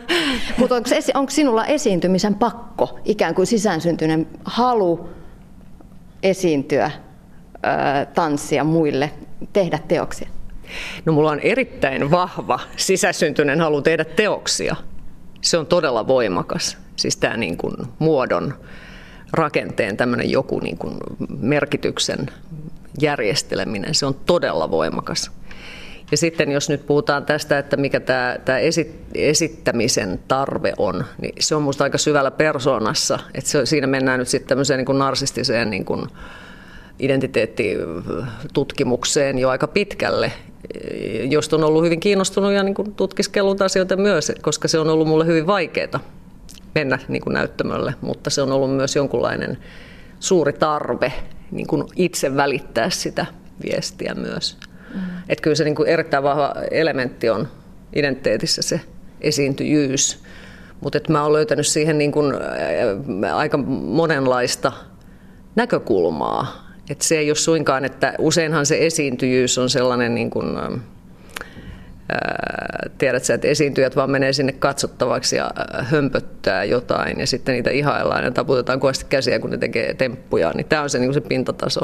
Mutta 0.58 0.74
onko, 0.74 0.90
onko 1.14 1.30
sinulla 1.30 1.66
esiintymisen 1.66 2.34
pakko, 2.34 2.98
ikään 3.04 3.34
kuin 3.34 3.46
sisäänsyntyinen 3.46 4.26
halu 4.44 5.08
esiintyä, 6.22 6.90
tanssia 8.14 8.64
muille, 8.64 9.10
tehdä 9.52 9.78
teoksia? 9.88 10.28
No 11.04 11.12
mulla 11.12 11.30
on 11.30 11.40
erittäin 11.40 12.10
vahva 12.10 12.60
sisäsyntyinen 12.76 13.60
halu 13.60 13.82
tehdä 13.82 14.04
teoksia. 14.04 14.76
Se 15.40 15.58
on 15.58 15.66
todella 15.66 16.06
voimakas. 16.06 16.78
Siis 16.96 17.16
tämä 17.16 17.36
niin 17.36 17.56
kuin 17.56 17.74
muodon 17.98 18.54
rakenteen 19.32 19.96
tämmöinen 19.96 20.30
joku 20.30 20.60
niin 20.60 20.78
kuin 20.78 20.96
merkityksen 21.40 22.26
järjesteleminen, 23.00 23.94
se 23.94 24.06
on 24.06 24.16
todella 24.26 24.70
voimakas. 24.70 25.30
Ja 26.10 26.16
sitten 26.16 26.52
jos 26.52 26.68
nyt 26.68 26.86
puhutaan 26.86 27.26
tästä, 27.26 27.58
että 27.58 27.76
mikä 27.76 28.00
tämä, 28.00 28.36
tämä 28.44 28.58
esittämisen 29.14 30.20
tarve 30.28 30.72
on, 30.76 31.04
niin 31.20 31.34
se 31.40 31.54
on 31.54 31.62
minusta 31.62 31.84
aika 31.84 31.98
syvällä 31.98 32.30
persoonassa. 32.30 33.18
Että 33.34 33.50
se, 33.50 33.66
siinä 33.66 33.86
mennään 33.86 34.18
nyt 34.18 34.28
sitten 34.28 34.48
tämmöiseen 34.48 34.78
niin 34.78 34.86
kuin 34.86 34.98
narsistiseen 34.98 35.70
niin 35.70 35.84
kuin 35.84 36.06
identiteettitutkimukseen 36.98 39.38
jo 39.38 39.48
aika 39.48 39.66
pitkälle, 39.66 40.32
josta 41.28 41.56
on 41.56 41.64
ollut 41.64 41.84
hyvin 41.84 42.00
kiinnostunut 42.00 42.52
ja 42.52 42.62
niin 42.62 42.74
kuin 42.74 42.94
tutkiskellut 42.94 43.62
asioita 43.62 43.96
myös, 43.96 44.32
koska 44.42 44.68
se 44.68 44.78
on 44.78 44.90
ollut 44.90 45.08
mulle 45.08 45.26
hyvin 45.26 45.46
vaikeaa 45.46 46.00
mennä 46.76 46.98
niin 47.08 47.22
kuin 47.22 47.34
näyttämölle, 47.34 47.94
mutta 48.00 48.30
se 48.30 48.42
on 48.42 48.52
ollut 48.52 48.76
myös 48.76 48.96
jonkunlainen 48.96 49.58
suuri 50.20 50.52
tarve 50.52 51.12
niin 51.50 51.66
kuin 51.66 51.84
itse 51.96 52.36
välittää 52.36 52.90
sitä 52.90 53.26
viestiä 53.64 54.14
myös. 54.14 54.58
Mm. 54.94 55.00
Että 55.28 55.42
kyllä 55.42 55.56
se 55.56 55.64
niin 55.64 55.74
kuin 55.74 55.88
erittäin 55.88 56.22
vahva 56.22 56.54
elementti 56.70 57.30
on 57.30 57.48
identiteetissä 57.94 58.62
se 58.62 58.80
esiintyjyys. 59.20 60.22
Mutta 60.80 60.98
mä 61.08 61.22
oon 61.22 61.32
löytänyt 61.32 61.66
siihen 61.66 61.98
niin 61.98 62.12
kuin 62.12 62.34
aika 63.34 63.56
monenlaista 63.68 64.72
näkökulmaa. 65.54 66.66
Et 66.90 67.02
se 67.02 67.18
ei 67.18 67.30
ole 67.30 67.36
suinkaan, 67.36 67.84
että 67.84 68.14
useinhan 68.18 68.66
se 68.66 68.86
esiintyjyys 68.86 69.58
on 69.58 69.70
sellainen 69.70 70.14
niin 70.14 70.30
kuin, 70.30 70.46
tiedät 72.98 73.24
sä, 73.24 73.34
että 73.34 73.48
esiintyjät 73.48 73.96
vaan 73.96 74.10
menee 74.10 74.32
sinne 74.32 74.52
katsottavaksi 74.52 75.36
ja 75.36 75.50
hömpöttää 75.78 76.64
jotain 76.64 77.20
ja 77.20 77.26
sitten 77.26 77.54
niitä 77.54 77.70
ihaillaan 77.70 78.24
ja 78.24 78.30
taputetaan 78.30 78.80
kovasti 78.80 79.04
käsiä, 79.08 79.38
kun 79.38 79.50
ne 79.50 79.58
tekee 79.58 79.94
temppuja, 79.94 80.52
niin 80.54 80.66
tämä 80.66 80.82
on 80.82 80.90
se, 80.90 80.98
niin 80.98 81.14
se 81.14 81.20
pintataso. 81.20 81.80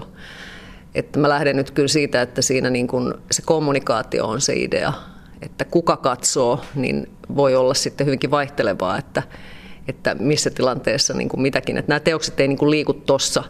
Että 0.94 1.18
mä 1.18 1.28
lähden 1.28 1.56
nyt 1.56 1.70
kyllä 1.70 1.88
siitä, 1.88 2.22
että 2.22 2.42
siinä 2.42 2.70
niin 2.70 2.88
kuin 2.88 3.14
se 3.30 3.42
kommunikaatio 3.44 4.26
on 4.26 4.40
se 4.40 4.52
idea, 4.56 4.92
että 5.42 5.64
kuka 5.64 5.96
katsoo, 5.96 6.60
niin 6.74 7.10
voi 7.36 7.54
olla 7.54 7.74
sitten 7.74 8.06
hyvinkin 8.06 8.30
vaihtelevaa, 8.30 8.98
että, 8.98 9.22
että 9.88 10.14
missä 10.14 10.50
tilanteessa 10.50 11.14
niin 11.14 11.28
kuin 11.28 11.40
mitäkin. 11.40 11.78
Että 11.78 11.90
nämä 11.90 12.00
teokset 12.00 12.40
ei 12.40 12.48
niin 12.48 12.58
kuin 12.58 12.70
liiku 12.70 12.94
tuossa 12.94 13.44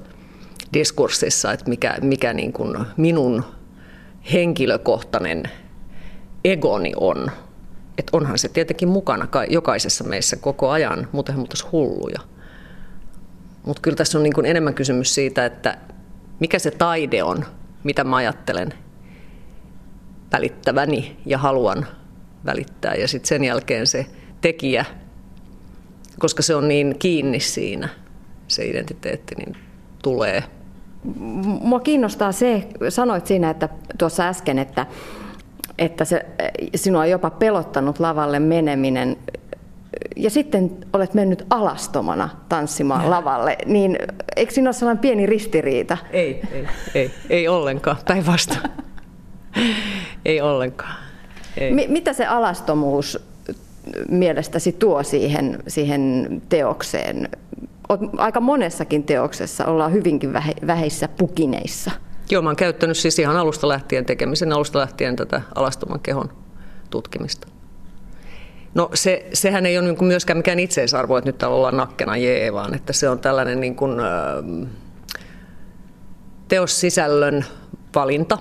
diskurssissa, 0.72 1.52
että 1.52 1.68
mikä, 1.68 1.96
mikä 2.02 2.32
niin 2.32 2.52
kuin 2.52 2.78
minun 2.96 3.44
henkilökohtainen 4.32 5.42
egoni 6.44 6.92
on. 6.96 7.30
Että 7.98 8.16
onhan 8.16 8.38
se 8.38 8.48
tietenkin 8.48 8.88
mukana 8.88 9.28
jokaisessa 9.48 10.04
meissä 10.04 10.36
koko 10.36 10.70
ajan, 10.70 11.08
mutta 11.12 11.32
he 11.32 11.38
hulluja. 11.72 12.20
Mutta 13.66 13.82
kyllä 13.82 13.96
tässä 13.96 14.18
on 14.18 14.24
niin 14.24 14.46
enemmän 14.46 14.74
kysymys 14.74 15.14
siitä, 15.14 15.46
että 15.46 15.78
mikä 16.40 16.58
se 16.58 16.70
taide 16.70 17.22
on, 17.22 17.44
mitä 17.84 18.04
mä 18.04 18.16
ajattelen 18.16 18.74
välittäväni 20.32 21.16
ja 21.26 21.38
haluan 21.38 21.86
välittää. 22.44 22.94
Ja 22.94 23.08
sitten 23.08 23.28
sen 23.28 23.44
jälkeen 23.44 23.86
se 23.86 24.06
tekijä, 24.40 24.84
koska 26.18 26.42
se 26.42 26.54
on 26.54 26.68
niin 26.68 26.96
kiinni 26.98 27.40
siinä, 27.40 27.88
se 28.48 28.64
identiteetti, 28.64 29.34
niin 29.34 29.56
tulee. 30.02 30.44
Mua 31.60 31.80
kiinnostaa 31.80 32.32
se, 32.32 32.68
sanoit 32.88 33.26
siinä, 33.26 33.50
että 33.50 33.68
tuossa 33.98 34.28
äsken, 34.28 34.58
että, 34.58 34.86
että 35.78 36.04
se, 36.04 36.26
sinua 36.74 37.00
on 37.00 37.10
jopa 37.10 37.30
pelottanut 37.30 38.00
lavalle 38.00 38.38
meneminen 38.38 39.16
ja 40.16 40.30
sitten 40.30 40.70
olet 40.92 41.14
mennyt 41.14 41.46
alastomana 41.50 42.28
tanssimaan 42.48 43.10
lavalle, 43.10 43.56
niin 43.66 43.98
eikö 44.36 44.52
siinä 44.52 44.68
ole 44.68 44.72
sellainen 44.74 45.00
pieni 45.00 45.26
ristiriita? 45.26 45.98
Ei, 46.10 46.42
ei, 46.52 46.68
ei, 46.94 47.10
ei 47.30 47.48
ollenkaan, 47.48 47.96
päinvastoin. 48.06 48.60
ei 50.24 50.40
ollenkaan. 50.40 50.94
Ei. 51.56 51.72
M- 51.72 51.92
mitä 51.92 52.12
se 52.12 52.26
alastomuus 52.26 53.18
mielestäsi 54.08 54.72
tuo 54.72 55.02
siihen, 55.02 55.58
siihen 55.68 56.26
teokseen? 56.48 57.28
Aika 58.16 58.40
monessakin 58.40 59.04
teoksessa 59.04 59.66
ollaan 59.66 59.92
hyvinkin 59.92 60.32
väheissä 60.66 61.08
pukineissa. 61.08 61.90
Joo, 62.30 62.42
mä 62.42 62.48
oon 62.48 62.56
käyttänyt 62.56 62.96
siis 62.96 63.18
ihan 63.18 63.36
alusta 63.36 63.68
lähtien 63.68 64.04
tekemisen, 64.04 64.52
alusta 64.52 64.78
lähtien 64.78 65.16
tätä 65.16 65.42
alastoman 65.54 66.00
kehon 66.00 66.32
tutkimista. 66.90 67.48
No 68.74 68.90
se, 68.94 69.28
sehän 69.32 69.66
ei 69.66 69.78
ole 69.78 69.86
niin 69.86 70.04
myöskään 70.04 70.36
mikään 70.36 70.58
itseisarvo, 70.58 71.16
että 71.16 71.28
nyt 71.28 71.38
täällä 71.38 71.56
ollaan 71.56 71.76
nakkena 71.76 72.16
jee, 72.16 72.52
vaan 72.52 72.74
että 72.74 72.92
se 72.92 73.08
on 73.08 73.18
tällainen 73.18 73.60
niin 73.60 73.76
kuin, 73.76 74.00
äh, 74.00 74.68
teossisällön 76.48 77.44
valinta. 77.94 78.38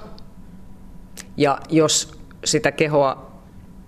Ja 1.37 1.59
jos 1.69 2.11
sitä 2.45 2.71
kehoa 2.71 3.31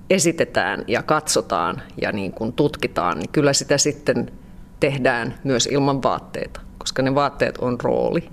esitetään 0.10 0.84
ja 0.88 1.04
katsotaan 1.04 1.82
ja 2.02 2.12
niin 2.12 2.32
kuin 2.32 2.54
tutkitaan, 2.54 3.18
niin 3.20 3.30
kyllä 3.30 3.54
sitä 3.54 3.78
sitten 3.78 4.32
tehdään 4.80 5.40
myös 5.44 5.66
ilman 5.72 6.04
vaatteita, 6.04 6.62
koska 6.78 7.02
ne 7.02 7.16
vaatteet 7.16 7.58
on 7.58 7.82
rooli. 7.82 8.30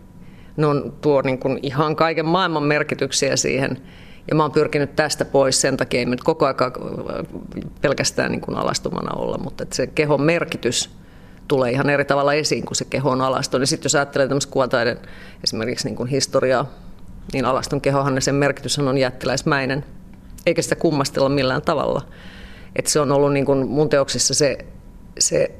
Ne 0.57 0.67
on 0.67 0.93
tuo 1.01 1.23
niin 1.23 1.39
kuin 1.39 1.59
ihan 1.63 1.97
kaiken 1.97 2.27
maailman 2.27 2.63
merkityksiä 2.63 3.37
siihen 3.37 3.79
ja 4.29 4.35
mä 4.35 4.43
oon 4.43 4.53
pyrkinyt 4.53 4.97
tästä 4.97 5.25
pois 5.25 5.61
sen 5.61 5.77
takia, 5.77 6.07
nyt 6.07 6.23
koko 6.23 6.47
ajan 6.47 6.57
pelkästään 7.81 8.31
niin 8.31 8.41
kuin 8.41 8.57
alastomana 8.59 9.13
olla, 9.13 9.39
mutta 9.39 9.63
että 9.63 9.77
se 9.77 9.87
kehon 9.87 10.23
merkitys 10.23 10.91
tulee 11.49 11.71
ihan 11.71 11.91
eri 11.91 12.05
tavalla 12.05 12.35
esiin, 12.35 12.65
kun 12.65 12.77
se 12.77 12.85
keho 12.85 13.11
on 13.11 13.21
alaston. 13.21 13.61
Ja 13.61 13.67
sitten 13.67 13.85
jos 13.85 13.95
ajattelee 13.95 14.29
tämmöistä 14.29 14.53
kuvataiden 14.53 14.99
esimerkiksi 15.45 15.89
niin 15.89 15.97
kuin 15.97 16.09
historiaa, 16.09 16.71
niin 17.33 17.45
alaston 17.45 17.81
kehohan 17.81 18.23
sen 18.23 18.35
merkitys 18.35 18.79
on 18.79 18.99
jättiläismäinen, 18.99 19.85
eikä 20.47 20.63
sitä 20.63 20.77
kummastella 20.77 21.29
millään 21.29 21.63
tavalla. 21.63 22.03
Et 22.77 22.87
se 22.87 23.01
on 23.01 23.13
ollut 23.13 23.33
niin 23.33 23.47
kuin 23.47 23.69
mun 23.69 23.89
teoksissa 23.89 24.35
se, 24.35 24.59
se 25.19 25.55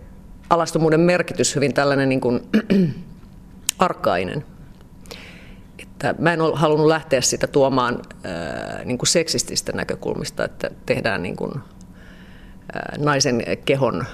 alastomuuden 0.51 1.01
merkitys 1.01 1.55
hyvin 1.55 1.75
tällainen 1.75 2.09
niin 2.09 2.21
kuin 2.21 2.41
arkainen. 3.79 4.45
Että 6.05 6.23
mä 6.23 6.33
en 6.33 6.41
ole 6.41 6.57
halunnut 6.57 6.87
lähteä 6.87 7.21
sitä 7.21 7.47
tuomaan 7.47 7.99
ää, 8.25 8.85
niin 8.85 8.99
kuin 8.99 9.09
seksististä 9.09 9.73
näkökulmista, 9.73 10.45
että 10.45 10.71
tehdään 10.87 11.23
niin 11.23 11.37
kuin, 11.37 11.53
ää, 12.73 12.95
naisen 12.99 13.43
kehon 13.65 14.05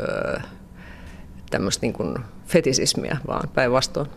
ää, 0.00 0.42
tämmöistä 1.50 1.86
niin 1.86 1.92
kuin 1.92 2.14
fetisismiä, 2.46 3.16
vaan 3.26 3.48
päinvastoin, 3.54 4.08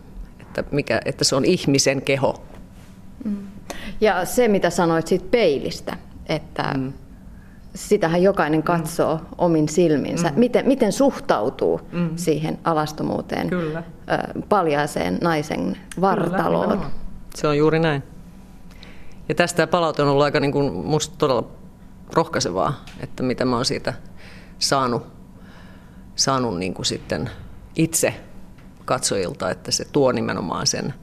että, 0.41 0.63
mikä, 0.71 1.01
että 1.05 1.23
se 1.23 1.35
on 1.35 1.45
ihmisen 1.45 2.01
keho. 2.01 2.43
Mm. 3.23 3.37
Ja 4.01 4.25
se, 4.25 4.47
mitä 4.47 4.69
sanoit 4.69 5.07
siitä 5.07 5.25
peilistä, 5.31 5.97
että 6.25 6.73
mm. 6.77 6.93
sitähän 7.75 8.23
jokainen 8.23 8.63
katsoo 8.63 9.15
mm. 9.17 9.25
omin 9.37 9.69
silminsä. 9.69 10.29
Mm. 10.29 10.39
Miten, 10.39 10.67
miten 10.67 10.91
suhtautuu 10.91 11.81
mm. 11.91 12.09
siihen 12.15 12.59
alastomuuteen, 12.63 13.49
Kyllä. 13.49 13.83
paljaaseen 14.49 15.17
naisen 15.21 15.77
vartaloon? 16.01 16.77
Kyllä, 16.77 17.08
se 17.39 17.47
on 17.47 17.57
juuri 17.57 17.79
näin. 17.79 18.03
Ja 19.29 19.35
tästä 19.35 19.67
palaute 19.67 20.01
on 20.01 20.07
ollut 20.07 20.23
aika 20.23 20.39
niin 20.39 20.51
kuin, 20.51 20.73
musta 20.73 21.15
todella 21.17 21.47
rohkaisevaa, 22.13 22.85
että 22.99 23.23
mitä 23.23 23.45
mä 23.45 23.55
oon 23.55 23.65
siitä 23.65 23.93
saanut, 24.59 25.07
saanut 26.15 26.57
niin 26.57 26.73
kuin 26.73 26.85
sitten 26.85 27.29
itse 27.75 28.13
katsojilta, 28.85 29.49
että 29.49 29.71
se 29.71 29.85
tuo 29.91 30.11
nimenomaan 30.11 30.67
sen 30.67 30.93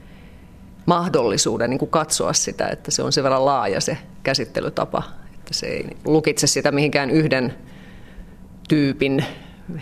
mahdollisuuden 0.86 1.70
niin 1.70 1.78
kuin 1.78 1.90
katsoa 1.90 2.32
sitä, 2.32 2.68
että 2.68 2.90
se 2.90 3.02
on 3.02 3.12
sen 3.12 3.24
verran 3.24 3.44
laaja 3.44 3.80
se 3.80 3.98
käsittelytapa, 4.22 5.02
että 5.34 5.54
se 5.54 5.66
ei 5.66 5.96
lukitse 6.04 6.46
sitä 6.46 6.72
mihinkään 6.72 7.10
yhden 7.10 7.54
tyypin 8.68 9.24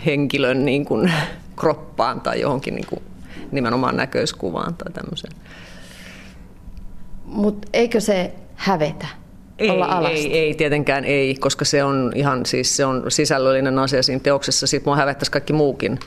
henkilön 0.05 0.65
niin 0.65 0.85
kuin 0.85 1.13
kroppaan 1.55 2.21
tai 2.21 2.41
johonkin 2.41 2.75
niin 2.75 2.87
kuin 2.87 3.03
nimenomaan 3.51 3.97
näköiskuvaan 3.97 4.75
tai 4.75 4.93
tämmöiseen. 4.93 5.33
Mutta 7.25 7.67
eikö 7.73 7.99
se 7.99 8.33
hävetä? 8.55 9.07
Ei, 9.59 9.69
olla 9.69 10.09
ei, 10.09 10.37
ei, 10.37 10.53
tietenkään 10.53 11.05
ei, 11.05 11.35
koska 11.35 11.65
se 11.65 11.83
on 11.83 12.11
ihan 12.15 12.45
siis 12.45 12.77
se 12.77 12.85
on 12.85 13.03
sisällöllinen 13.07 13.79
asia 13.79 14.03
siinä 14.03 14.19
teoksessa. 14.19 14.67
Sitten 14.67 14.91
mua 14.91 14.95
hävettäisi 14.95 15.31
kaikki 15.31 15.53
muukin. 15.53 15.99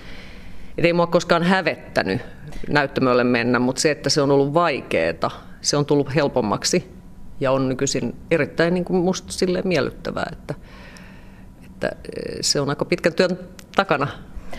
Et 0.79 0.85
ei 0.85 0.93
mua 0.93 1.07
koskaan 1.07 1.43
hävettänyt 1.43 2.21
näyttämölle 2.69 3.25
mennä, 3.25 3.59
mutta 3.59 3.83
se, 3.83 3.91
että 3.91 4.11
se 4.11 4.23
on 4.23 4.31
ollut 4.31 4.55
vaikeaa, 4.55 5.45
se 5.61 5.77
on 5.77 5.87
tullut 5.87 6.15
helpommaksi 6.15 6.91
ja 7.41 7.53
on 7.53 7.69
nykyisin 7.69 8.17
erittäin 8.31 8.75
niin 8.75 8.85
kuin 8.85 8.97
musta 8.97 9.33
sille 9.33 9.63
miellyttävää, 9.65 10.29
että, 10.33 10.55
että 11.67 11.91
se 12.41 12.61
on 12.61 12.69
aika 12.69 12.85
pitkän 12.85 13.15
työn 13.15 13.39
takana 13.77 14.09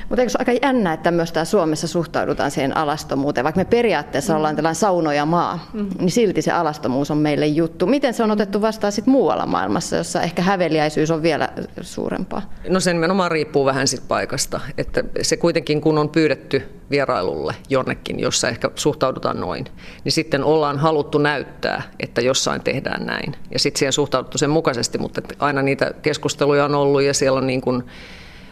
mutta 0.10 0.22
eikö 0.22 0.30
se 0.30 0.38
aika 0.40 0.52
jännä, 0.62 0.94
että 0.94 1.12
myös 1.12 1.32
täällä 1.32 1.46
Suomessa 1.46 1.88
suhtaudutaan 1.88 2.52
siihen 2.52 2.78
alastomuuteen, 2.78 3.44
vaikka 3.44 3.60
me 3.60 3.66
periaatteessa 3.66 4.34
mm. 4.34 4.38
ollaan 4.38 4.56
tällainen 4.56 4.76
saunoja 4.76 5.26
maa, 5.26 5.70
mm. 5.74 5.90
niin 6.00 6.12
silti 6.12 6.42
se 6.42 6.52
alastomuus 6.52 7.12
on 7.12 7.18
meille 7.18 7.48
juttu. 7.48 7.88
Miten 7.88 8.14
se 8.14 8.24
on 8.24 8.32
otettu 8.32 8.62
vastaan 8.62 8.92
sitten 8.92 9.12
muualla 9.12 9.46
maailmassa, 9.46 9.96
jossa 9.96 10.22
ehkä 10.22 10.42
häveliäisyys 10.42 11.12
on 11.12 11.22
vielä 11.22 11.50
suurempaa? 11.82 12.54
No 12.70 12.80
se 12.80 12.94
nimenomaan 12.94 13.32
riippuu 13.32 13.66
vähän 13.66 13.88
sit 13.88 14.08
paikasta, 14.08 14.60
että 14.78 15.04
se 15.22 15.38
kuitenkin 15.38 15.82
kun 15.82 15.98
on 15.98 16.10
pyydetty 16.10 16.80
vierailulle 16.92 17.56
jonnekin, 17.70 18.20
jossa 18.20 18.50
ehkä 18.50 18.70
suhtaudutaan 18.76 19.40
noin, 19.40 19.66
niin 20.04 20.12
sitten 20.12 20.44
ollaan 20.44 20.78
haluttu 20.78 21.18
näyttää, 21.18 21.82
että 22.00 22.22
jossain 22.22 22.62
tehdään 22.62 23.06
näin. 23.06 23.36
Ja 23.52 23.60
sitten 23.60 23.80
siihen 23.80 23.94
suhtauduttu 23.94 24.38
sen 24.38 24.50
mukaisesti, 24.50 24.98
mutta 24.98 25.22
aina 25.40 25.62
niitä 25.62 25.94
keskusteluja 26.02 26.66
on 26.66 26.76
ollut 26.76 27.02
ja 27.02 27.14
siellä 27.14 27.38
on 27.38 27.48
niin 27.48 27.62
kuin 27.62 27.84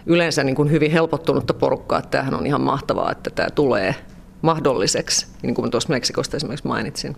yleensä 0.07 0.43
niin 0.43 0.55
kuin 0.55 0.71
hyvin 0.71 0.91
helpottunutta 0.91 1.53
porukkaa, 1.53 1.99
että 1.99 2.09
tämähän 2.09 2.33
on 2.33 2.45
ihan 2.45 2.61
mahtavaa, 2.61 3.11
että 3.11 3.29
tämä 3.29 3.49
tulee 3.49 3.95
mahdolliseksi, 4.41 5.27
niin 5.41 5.55
kuin 5.55 5.71
tuossa 5.71 5.89
Meksikosta 5.89 6.37
esimerkiksi 6.37 6.67
mainitsin. 6.67 7.15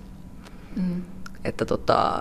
Mm. 0.75 1.01
Että 1.45 1.65
tota, 1.65 2.19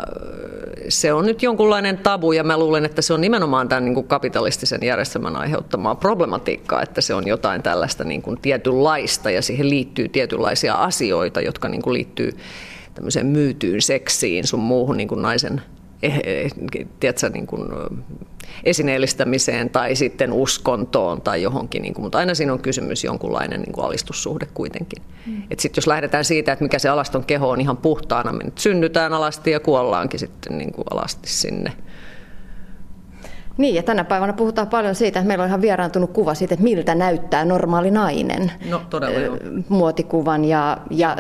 se 0.89 1.13
on 1.13 1.27
nyt 1.27 1.43
jonkunlainen 1.43 1.99
tabu 1.99 2.33
ja 2.33 2.45
mä 2.45 2.59
luulen, 2.59 2.85
että 2.85 3.03
se 3.03 3.13
on 3.13 3.21
nimenomaan 3.21 3.69
tämän 3.69 3.85
niin 3.85 3.95
kuin 3.95 4.09
kapitalistisen 4.09 4.81
järjestelmän 4.83 5.37
aiheuttamaa 5.37 5.95
problematiikkaa, 5.95 6.83
että 6.83 7.01
se 7.01 7.15
on 7.15 7.27
jotain 7.27 7.63
tällaista 7.63 8.05
niin 8.05 8.23
kuin 8.23 8.41
tietynlaista 8.41 9.31
ja 9.31 9.43
siihen 9.43 9.71
liittyy 9.71 10.09
tietynlaisia 10.09 10.75
asioita, 10.75 11.41
jotka 11.41 11.69
niin 11.69 11.83
kuin 11.83 11.95
liittyy 11.95 12.37
tämmöiseen 12.95 13.27
myytyyn 13.27 13.83
seksiin, 13.83 14.47
sun 14.47 14.61
muuhun 14.61 14.97
niin 14.97 15.09
kuin 15.09 15.23
naisen 15.23 15.63
eh, 16.03 16.21
eh, 16.25 16.53
tiedätkö, 17.01 17.29
niin 17.29 17.47
kuin, 17.47 17.69
esineellistämiseen 18.65 19.71
tai 19.71 19.95
sitten 19.95 20.33
uskontoon 20.33 21.21
tai 21.21 21.43
johonkin, 21.43 21.83
niin 21.83 21.95
kuin, 21.95 22.03
mutta 22.03 22.19
aina 22.19 22.35
siinä 22.35 22.53
on 22.53 22.59
kysymys 22.59 23.05
jonkunlainen 23.05 23.61
niin 23.61 23.73
kuin 23.73 23.85
alistussuhde 23.85 24.47
kuitenkin. 24.55 25.03
Mm. 25.27 25.43
Et 25.51 25.61
sit 25.61 25.77
jos 25.77 25.87
lähdetään 25.87 26.25
siitä, 26.25 26.53
että 26.53 26.65
mikä 26.65 26.79
se 26.79 26.89
alaston 26.89 27.25
keho 27.25 27.51
on 27.51 27.61
ihan 27.61 27.77
puhtaana, 27.77 28.33
me 28.33 28.45
nyt 28.45 28.59
synnytään 28.59 29.13
alasti 29.13 29.51
ja 29.51 29.61
kuollaankin 29.61 30.21
sitten 30.21 30.59
niin 30.59 30.73
kuin 30.73 30.85
alasti 30.91 31.29
sinne. 31.29 31.73
Niin, 33.59 33.75
ja 33.75 33.83
tänä 33.83 34.05
päivänä 34.05 34.33
puhutaan 34.33 34.69
paljon 34.69 34.95
siitä, 34.95 35.19
että 35.19 35.29
meillä 35.29 35.43
on 35.43 35.49
ihan 35.49 35.61
vieraantunut 35.61 36.13
kuva 36.13 36.35
siitä, 36.35 36.55
että 36.55 36.65
miltä 36.65 36.95
näyttää 36.95 37.45
normaali 37.45 37.91
nainen. 37.91 38.53
No, 38.69 38.83
todella 38.91 39.19
joo. 39.19 39.37
Muotikuvan 39.69 40.45
ja, 40.45 40.79
ja 40.91 41.17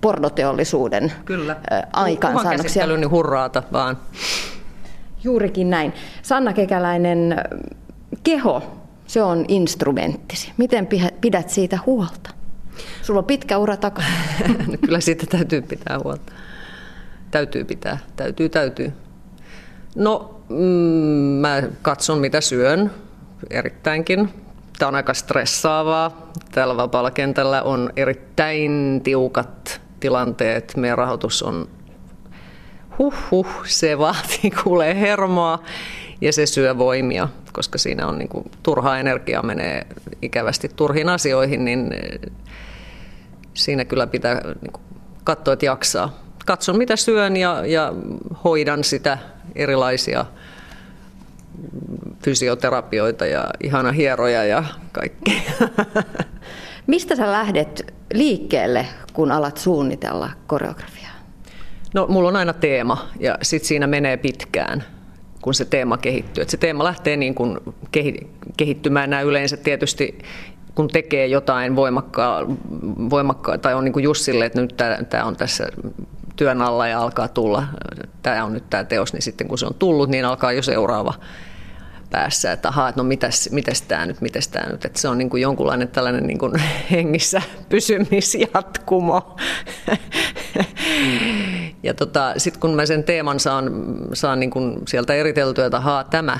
pornoteollisuuden 0.00 1.12
Kyllä. 1.24 1.56
aikaansaannoksia. 1.92 2.84
Kuvan 2.84 3.00
niin 3.00 3.10
hurraata 3.10 3.62
vaan. 3.72 3.98
Juurikin 5.24 5.70
näin. 5.70 5.92
Sanna 6.22 6.52
Kekäläinen, 6.52 7.36
keho, 8.22 8.62
se 9.06 9.22
on 9.22 9.44
instrumenttisi. 9.48 10.52
Miten 10.56 10.88
pidät 11.20 11.50
siitä 11.50 11.78
huolta? 11.86 12.30
Sulla 13.02 13.18
on 13.18 13.24
pitkä 13.24 13.58
ura 13.58 13.76
takana. 13.76 14.08
No 14.68 14.74
kyllä 14.84 15.00
siitä 15.00 15.26
täytyy 15.26 15.62
pitää 15.62 15.98
huolta. 16.04 16.32
Täytyy 17.30 17.64
pitää, 17.64 17.98
täytyy, 18.16 18.48
täytyy. 18.48 18.92
No, 19.96 20.40
mm, 20.48 20.56
mä 21.40 21.62
katson 21.82 22.18
mitä 22.18 22.40
syön 22.40 22.90
erittäinkin. 23.50 24.28
Tämä 24.78 24.88
on 24.88 24.94
aika 24.94 25.14
stressaavaa. 25.14 26.32
Täällä 26.52 26.76
vapaalla 26.76 27.10
kentällä 27.10 27.62
on 27.62 27.90
erittäin 27.96 29.00
tiukat 29.04 29.80
tilanteet. 30.00 30.72
Meidän 30.76 30.98
rahoitus 30.98 31.42
on 31.42 31.68
huh, 32.98 33.46
se 33.66 33.98
vaatii 33.98 34.50
kuulee 34.64 35.00
hermoa 35.00 35.62
ja 36.20 36.32
se 36.32 36.46
syö 36.46 36.78
voimia, 36.78 37.28
koska 37.52 37.78
siinä 37.78 38.06
on 38.06 38.18
niin 38.18 38.28
kuin, 38.28 38.50
turhaa 38.62 38.98
energiaa 38.98 39.42
menee 39.42 39.86
ikävästi 40.22 40.68
turhiin 40.76 41.08
asioihin, 41.08 41.64
niin 41.64 41.92
eh, 41.92 42.32
siinä 43.54 43.84
kyllä 43.84 44.06
pitää 44.06 44.34
niin 44.34 44.72
kuin, 44.72 44.82
katsoa, 45.24 45.54
että 45.54 45.66
jaksaa. 45.66 46.22
Katson 46.46 46.78
mitä 46.78 46.96
syön 46.96 47.36
ja, 47.36 47.66
ja 47.66 47.92
hoidan 48.44 48.84
sitä 48.84 49.18
erilaisia 49.54 50.24
fysioterapioita 52.24 53.26
ja 53.26 53.44
ihana 53.62 53.92
hieroja 53.92 54.44
ja 54.44 54.64
kaikkea. 54.92 55.42
Mistä 56.86 57.16
sä 57.16 57.32
lähdet 57.32 57.94
liikkeelle, 58.12 58.86
kun 59.12 59.32
alat 59.32 59.56
suunnitella 59.56 60.30
koreografiaa? 60.46 61.11
No 61.94 62.06
mulla 62.06 62.28
on 62.28 62.36
aina 62.36 62.52
teema 62.52 63.08
ja 63.20 63.38
sitten 63.42 63.68
siinä 63.68 63.86
menee 63.86 64.16
pitkään 64.16 64.84
kun 65.42 65.54
se 65.54 65.64
teema 65.64 65.96
kehittyy. 65.96 66.42
Et 66.42 66.50
se 66.50 66.56
teema 66.56 66.84
lähtee 66.84 67.16
niin 67.16 67.34
kuin 67.34 67.58
kehittymään 68.56 69.10
nämä 69.10 69.22
yleensä 69.22 69.56
tietysti 69.56 70.18
kun 70.74 70.88
tekee 70.88 71.26
jotain 71.26 71.76
voimakkaa, 71.76 72.46
voimakkaa 73.10 73.58
tai 73.58 73.74
on 73.74 73.84
niin 73.84 73.92
kuin 73.92 74.02
Jussille, 74.02 74.44
että 74.44 74.60
nyt 74.60 74.76
tämä 75.08 75.24
on 75.24 75.36
tässä 75.36 75.68
työn 76.36 76.62
alla 76.62 76.88
ja 76.88 77.00
alkaa 77.00 77.28
tulla, 77.28 77.64
tämä 78.22 78.44
on 78.44 78.52
nyt 78.52 78.70
tämä 78.70 78.84
teos, 78.84 79.12
niin 79.12 79.22
sitten 79.22 79.48
kun 79.48 79.58
se 79.58 79.66
on 79.66 79.74
tullut, 79.74 80.08
niin 80.08 80.24
alkaa 80.24 80.52
jo 80.52 80.62
seuraava 80.62 81.14
päässä, 82.12 82.52
että 82.52 82.68
ahaa, 82.68 82.88
että 82.88 83.00
no 83.00 83.04
mitäs, 83.04 83.48
mitäs 83.52 83.82
tämä 83.82 84.06
nyt, 84.06 84.20
mitäs 84.20 84.48
tämä 84.48 84.72
nyt, 84.72 84.84
että 84.84 85.00
se 85.00 85.08
on 85.08 85.18
niin 85.18 85.30
kuin 85.30 85.42
jonkunlainen 85.42 85.88
tällainen 85.88 86.26
niin 86.26 86.38
kuin 86.38 86.52
hengissä 86.90 87.42
pysymisjatkumo. 87.68 89.36
ja 91.82 91.94
tota, 91.94 92.34
sitten 92.36 92.60
kun 92.60 92.74
mä 92.74 92.86
sen 92.86 93.04
teeman 93.04 93.40
saan, 93.40 93.70
saan 94.12 94.40
niin 94.40 94.50
kuin 94.50 94.78
sieltä 94.88 95.14
eriteltyä, 95.14 95.66
että 95.66 95.76
ahaa, 95.76 96.04
tämä, 96.04 96.38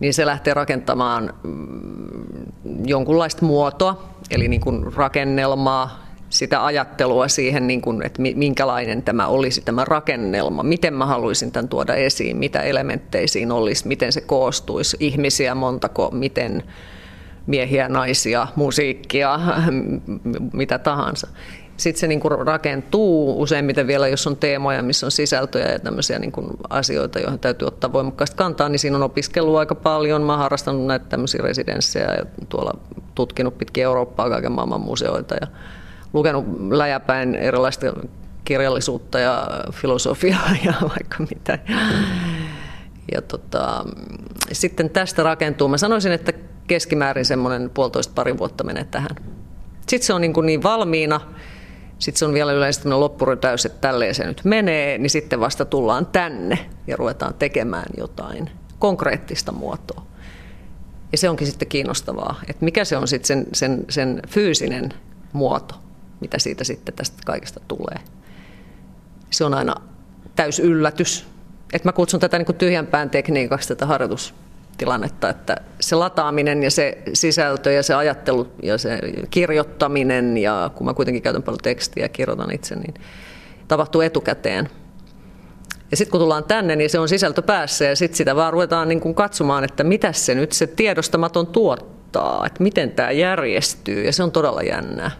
niin 0.00 0.14
se 0.14 0.26
lähtee 0.26 0.54
rakentamaan 0.54 1.34
mm, 1.42 2.86
jonkunlaista 2.86 3.46
muotoa, 3.46 4.14
eli 4.30 4.48
niin 4.48 4.60
kuin 4.60 4.92
rakennelmaa, 4.92 6.09
sitä 6.30 6.64
ajattelua 6.64 7.28
siihen, 7.28 7.66
niin 7.66 7.80
kuin, 7.80 8.02
että 8.02 8.22
minkälainen 8.34 9.02
tämä 9.02 9.26
olisi 9.26 9.60
tämä 9.60 9.84
rakennelma, 9.84 10.62
miten 10.62 10.94
mä 10.94 11.06
haluaisin 11.06 11.52
tämän 11.52 11.68
tuoda 11.68 11.94
esiin, 11.94 12.36
mitä 12.36 12.62
elementtejä 12.62 13.26
siinä 13.26 13.54
olisi, 13.54 13.88
miten 13.88 14.12
se 14.12 14.20
koostuisi, 14.20 14.96
ihmisiä 15.00 15.54
montako, 15.54 16.10
miten 16.12 16.62
miehiä, 17.46 17.88
naisia, 17.88 18.46
musiikkia, 18.56 19.40
mitä 20.52 20.78
tahansa. 20.78 21.28
Sitten 21.76 22.00
se 22.00 22.06
niin 22.06 22.20
kuin 22.20 22.46
rakentuu 22.46 23.42
useimmiten 23.42 23.86
vielä, 23.86 24.08
jos 24.08 24.26
on 24.26 24.36
teemoja, 24.36 24.82
missä 24.82 25.06
on 25.06 25.10
sisältöjä 25.10 25.72
ja 25.72 25.78
tämmöisiä 25.78 26.18
niin 26.18 26.32
kuin 26.32 26.46
asioita, 26.70 27.18
joihin 27.18 27.38
täytyy 27.38 27.68
ottaa 27.68 27.92
voimakkaasti 27.92 28.36
kantaa, 28.36 28.68
niin 28.68 28.78
siinä 28.78 28.96
on 28.96 29.02
opiskellut 29.02 29.56
aika 29.56 29.74
paljon. 29.74 30.22
Mä 30.22 30.32
oon 30.32 30.38
harrastanut 30.38 30.86
näitä 30.86 31.04
tämmöisiä 31.08 31.42
residenssejä 31.42 32.14
ja 32.14 32.24
tuolla 32.48 32.78
tutkinut 33.14 33.58
pitkin 33.58 33.84
Eurooppaa 33.84 34.30
kaiken 34.30 34.52
maailman 34.52 34.80
museoita 34.80 35.34
ja 35.34 35.46
lukenut 36.12 36.44
läjäpäin 36.70 37.34
erilaista 37.34 37.86
kirjallisuutta 38.44 39.18
ja 39.18 39.48
filosofiaa 39.72 40.50
ja 40.64 40.72
vaikka 40.88 41.24
mitä. 41.30 41.58
Ja 43.14 43.22
tota, 43.22 43.84
sitten 44.52 44.90
tästä 44.90 45.22
rakentuu, 45.22 45.68
mä 45.68 45.78
sanoisin, 45.78 46.12
että 46.12 46.32
keskimäärin 46.66 47.24
semmoinen 47.24 47.70
puolitoista 47.70 48.12
pari 48.14 48.38
vuotta 48.38 48.64
menee 48.64 48.84
tähän. 48.84 49.16
Sitten 49.88 50.06
se 50.06 50.12
on 50.14 50.20
niin, 50.20 50.32
kuin 50.32 50.46
niin 50.46 50.62
valmiina, 50.62 51.20
sitten 51.98 52.18
se 52.18 52.24
on 52.24 52.34
vielä 52.34 52.52
yleensä 52.52 52.80
tämmöinen 52.80 53.00
loppurytäys, 53.00 53.66
että 53.66 53.80
tälleen 53.80 54.14
se 54.14 54.26
nyt 54.26 54.40
menee, 54.44 54.98
niin 54.98 55.10
sitten 55.10 55.40
vasta 55.40 55.64
tullaan 55.64 56.06
tänne 56.06 56.58
ja 56.86 56.96
ruvetaan 56.96 57.34
tekemään 57.34 57.86
jotain 57.96 58.50
konkreettista 58.78 59.52
muotoa. 59.52 60.06
Ja 61.12 61.18
se 61.18 61.28
onkin 61.28 61.46
sitten 61.46 61.68
kiinnostavaa, 61.68 62.40
että 62.48 62.64
mikä 62.64 62.84
se 62.84 62.96
on 62.96 63.08
sitten 63.08 63.26
sen, 63.26 63.46
sen, 63.52 63.84
sen 63.88 64.22
fyysinen 64.28 64.94
muoto, 65.32 65.74
mitä 66.20 66.38
siitä 66.38 66.64
sitten 66.64 66.94
tästä 66.94 67.18
kaikesta 67.26 67.60
tulee. 67.68 67.96
Se 69.30 69.44
on 69.44 69.54
aina 69.54 69.74
täys 70.36 70.58
yllätys. 70.58 71.26
Että 71.72 71.88
mä 71.88 71.92
kutsun 71.92 72.20
tätä 72.20 72.38
niin 72.38 72.54
tyhjänpään 72.54 73.10
tekniikaksi 73.10 73.68
tätä 73.68 73.86
harjoitustilannetta, 73.86 75.28
että 75.28 75.56
se 75.80 75.96
lataaminen 75.96 76.62
ja 76.62 76.70
se 76.70 76.98
sisältö 77.12 77.72
ja 77.72 77.82
se 77.82 77.94
ajattelu 77.94 78.48
ja 78.62 78.78
se 78.78 78.98
kirjoittaminen, 79.30 80.36
ja 80.36 80.70
kun 80.74 80.86
mä 80.86 80.94
kuitenkin 80.94 81.22
käytän 81.22 81.42
paljon 81.42 81.60
tekstiä 81.62 82.04
ja 82.04 82.08
kirjoitan 82.08 82.54
itse, 82.54 82.74
niin 82.74 82.94
tapahtuu 83.68 84.00
etukäteen– 84.00 84.68
ja 85.90 85.96
sitten 85.96 86.10
kun 86.10 86.20
tullaan 86.20 86.44
tänne, 86.44 86.76
niin 86.76 86.90
se 86.90 86.98
on 86.98 87.08
sisältö 87.08 87.42
päässä 87.42 87.84
ja 87.84 87.96
sitten 87.96 88.16
sitä 88.16 88.36
vaan 88.36 88.52
ruvetaan 88.52 88.88
niin 88.88 89.00
kuin 89.00 89.14
katsomaan, 89.14 89.64
että 89.64 89.84
mitä 89.84 90.12
se 90.12 90.34
nyt 90.34 90.52
se 90.52 90.66
tiedostamaton 90.66 91.46
tuottaa, 91.46 92.46
että 92.46 92.62
miten 92.62 92.90
tämä 92.90 93.10
järjestyy 93.10 94.04
ja 94.04 94.12
se 94.12 94.22
on 94.22 94.32
todella 94.32 94.62
jännää. 94.62 95.10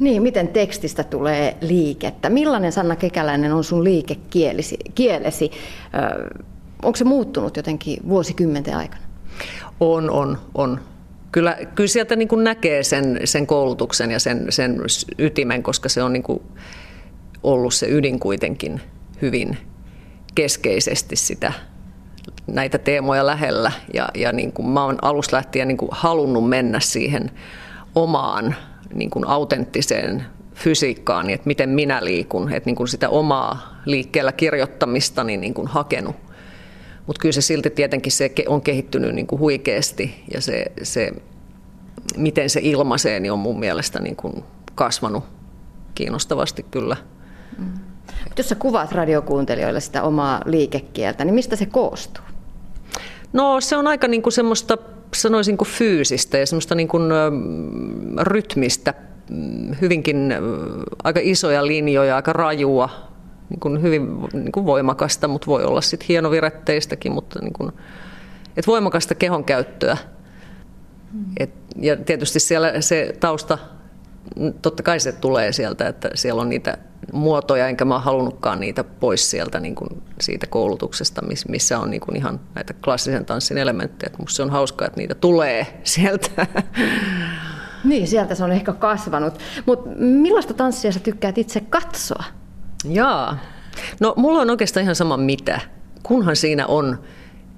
Niin, 0.00 0.22
miten 0.22 0.48
tekstistä 0.48 1.04
tulee 1.04 1.56
liikettä? 1.60 2.30
Millainen 2.30 2.72
Sanna 2.72 2.96
Kekäläinen 2.96 3.52
on 3.52 3.64
sun 3.64 3.84
liikekielesi? 3.84 4.78
Kielesi? 4.94 5.50
onko 6.82 6.96
se 6.96 7.04
muuttunut 7.04 7.56
jotenkin 7.56 7.98
vuosikymmenten 8.08 8.76
aikana? 8.76 9.02
On, 9.80 10.10
on, 10.10 10.38
on. 10.54 10.80
Kyllä, 11.32 11.58
kyllä 11.74 11.88
sieltä 11.88 12.16
niin 12.16 12.28
kuin 12.28 12.44
näkee 12.44 12.82
sen, 12.82 13.20
sen 13.24 13.46
koulutuksen 13.46 14.10
ja 14.10 14.20
sen, 14.20 14.46
sen 14.48 14.80
ytimen, 15.18 15.62
koska 15.62 15.88
se 15.88 16.02
on 16.02 16.12
niin 16.12 16.22
kuin 16.22 16.42
ollut 17.42 17.74
se 17.74 17.86
ydin 17.90 18.20
kuitenkin 18.20 18.80
hyvin 19.22 19.58
keskeisesti 20.34 21.16
sitä 21.16 21.52
näitä 22.46 22.78
teemoja 22.78 23.26
lähellä. 23.26 23.72
Ja, 23.94 24.08
ja 24.14 24.32
niin 24.32 24.52
kuin 24.52 24.68
mä 24.68 24.84
oon 24.84 24.98
alusta 25.02 25.36
lähtien 25.36 25.68
niin 25.68 25.78
kuin 25.78 25.88
halunnut 25.92 26.48
mennä 26.48 26.80
siihen 26.80 27.30
omaan 27.94 28.54
niin 28.94 29.10
kuin 29.10 29.26
autenttiseen 29.26 30.26
fysiikkaan, 30.54 31.30
että 31.30 31.46
miten 31.46 31.68
minä 31.68 32.04
liikun, 32.04 32.52
että 32.52 32.68
niin 32.68 32.76
kuin 32.76 32.88
sitä 32.88 33.08
omaa 33.08 33.80
liikkeellä 33.84 34.32
kirjoittamista 34.32 35.24
niin, 35.24 35.40
niin 35.40 35.54
kuin 35.54 35.68
hakenut. 35.68 36.16
Mutta 37.06 37.20
kyllä 37.20 37.32
se 37.32 37.40
silti 37.40 37.70
tietenkin 37.70 38.12
se 38.12 38.30
on 38.48 38.62
kehittynyt 38.62 39.14
niin 39.14 39.26
kuin 39.26 39.40
huikeasti 39.40 40.24
ja 40.34 40.40
se, 40.40 40.64
se, 40.82 41.12
miten 42.16 42.50
se 42.50 42.60
ilmaisee, 42.62 43.20
niin 43.20 43.32
on 43.32 43.38
mun 43.38 43.60
mielestä 43.60 44.00
niin 44.00 44.16
kuin 44.16 44.44
kasvanut 44.74 45.24
kiinnostavasti 45.94 46.62
kyllä. 46.70 46.96
Mm. 47.58 47.72
Jos 48.36 48.48
sä 48.48 48.54
kuvaat 48.54 48.92
radiokuuntelijoille 48.92 49.80
sitä 49.80 50.02
omaa 50.02 50.42
liikekieltä, 50.44 51.24
niin 51.24 51.34
mistä 51.34 51.56
se 51.56 51.66
koostuu? 51.66 52.24
No 53.34 53.60
se 53.60 53.76
on 53.76 53.86
aika 53.86 54.08
niin 54.08 54.22
kuin 54.22 54.32
semmoista, 54.32 54.78
sanoisin 55.14 55.56
kuin 55.56 55.68
fyysistä 55.68 56.38
ja 56.38 56.46
semmoista 56.46 56.74
niin 56.74 56.88
kuin, 56.88 57.02
rytmistä, 58.20 58.94
mm, 59.30 59.76
hyvinkin 59.80 60.34
aika 61.04 61.20
isoja 61.22 61.66
linjoja, 61.66 62.16
aika 62.16 62.32
rajua, 62.32 62.90
niin 63.50 63.60
kuin 63.60 63.82
hyvin 63.82 64.08
niin 64.32 64.52
kuin 64.52 64.66
voimakasta, 64.66 65.28
mutta 65.28 65.46
voi 65.46 65.64
olla 65.64 65.80
sitten 65.80 66.06
hienoviretteistäkin, 66.08 67.12
mutta 67.12 67.38
niin 67.42 67.52
kuin, 67.52 67.72
et 68.56 68.66
voimakasta 68.66 69.14
kehon 69.14 69.44
käyttöä. 69.44 69.96
Et, 71.36 71.50
ja 71.76 71.96
tietysti 71.96 72.40
siellä 72.40 72.80
se 72.80 73.16
tausta, 73.20 73.58
totta 74.62 74.82
kai 74.82 75.00
se 75.00 75.12
tulee 75.12 75.52
sieltä, 75.52 75.88
että 75.88 76.10
siellä 76.14 76.42
on 76.42 76.48
niitä 76.48 76.78
muotoja, 77.12 77.68
enkä 77.68 77.84
mä 77.84 77.98
halunnutkaan 77.98 78.60
niitä 78.60 78.84
pois 78.84 79.30
sieltä 79.30 79.60
niin 79.60 79.74
kuin 79.74 80.02
siitä 80.20 80.46
koulutuksesta, 80.46 81.22
missä 81.48 81.78
on 81.78 81.90
niin 81.90 82.00
kuin 82.00 82.16
ihan 82.16 82.40
näitä 82.54 82.74
klassisen 82.84 83.26
tanssin 83.26 83.58
elementtejä. 83.58 84.12
Musta 84.18 84.36
se 84.36 84.42
on 84.42 84.50
hauskaa, 84.50 84.86
että 84.86 85.00
niitä 85.00 85.14
tulee 85.14 85.80
sieltä. 85.84 86.46
Niin, 87.84 88.08
sieltä 88.08 88.34
se 88.34 88.44
on 88.44 88.52
ehkä 88.52 88.72
kasvanut. 88.72 89.34
Mutta 89.66 89.90
millaista 89.98 90.54
tanssia 90.54 90.92
sä 90.92 91.00
tykkäät 91.00 91.38
itse 91.38 91.60
katsoa? 91.60 92.24
Jaa. 92.84 93.38
No 94.00 94.14
mulla 94.16 94.40
on 94.40 94.50
oikeastaan 94.50 94.82
ihan 94.82 94.94
sama 94.94 95.16
mitä, 95.16 95.60
kunhan 96.02 96.36
siinä 96.36 96.66
on 96.66 96.98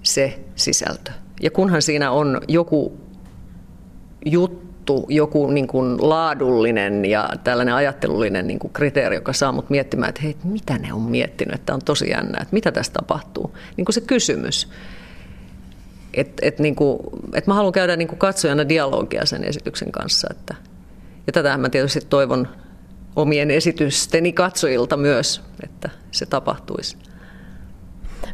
se 0.03 0.41
sisältö. 0.55 1.13
Ja 1.43 1.51
kunhan 1.51 1.83
siinä 1.83 2.11
on 2.11 2.41
joku 2.49 3.01
juttu, 4.25 4.66
juttu, 4.93 5.07
joku 5.09 5.47
niin 5.47 5.67
kuin 5.67 6.09
laadullinen 6.09 7.05
ja 7.05 7.31
tällainen 7.45 7.75
ajattelullinen 7.75 8.47
niin 8.47 8.59
kuin 8.59 8.73
kriteeri, 8.73 9.17
joka 9.17 9.33
saa 9.33 9.53
mut 9.53 9.71
miettimään, 9.71 10.09
että 10.09 10.21
hei, 10.23 10.37
mitä 10.45 10.79
ne 10.79 10.93
on 10.93 11.03
miettinyt, 11.03 11.55
että 11.55 11.75
on 11.75 11.81
tosi 11.85 12.11
jännä, 12.11 12.39
että 12.43 12.55
mitä 12.55 12.73
tässä 12.73 12.93
tapahtuu. 12.93 13.57
Niin 13.77 13.85
kuin 13.85 13.95
se 13.95 14.01
kysymys. 14.01 14.69
Että 16.15 16.47
et, 16.47 16.59
niin 16.59 16.77
kuin, 16.77 16.99
et 17.35 17.47
mä 17.47 17.55
haluan 17.55 17.73
käydä 17.73 17.97
niin 17.97 18.09
kuin 18.09 18.19
katsojana 18.19 18.69
dialogia 18.69 19.27
sen 19.27 19.45
esityksen 19.45 19.93
kanssa. 19.93 20.29
Että, 20.31 20.55
ja 21.27 21.33
tätä 21.33 21.59
mä 21.59 21.69
tietysti 21.69 22.01
toivon 22.01 22.49
omien 23.17 23.51
esitysteni 23.51 24.33
katsojilta 24.33 24.97
myös, 24.97 25.43
että 25.63 25.91
se 26.11 26.27
tapahtuisi. 26.27 26.97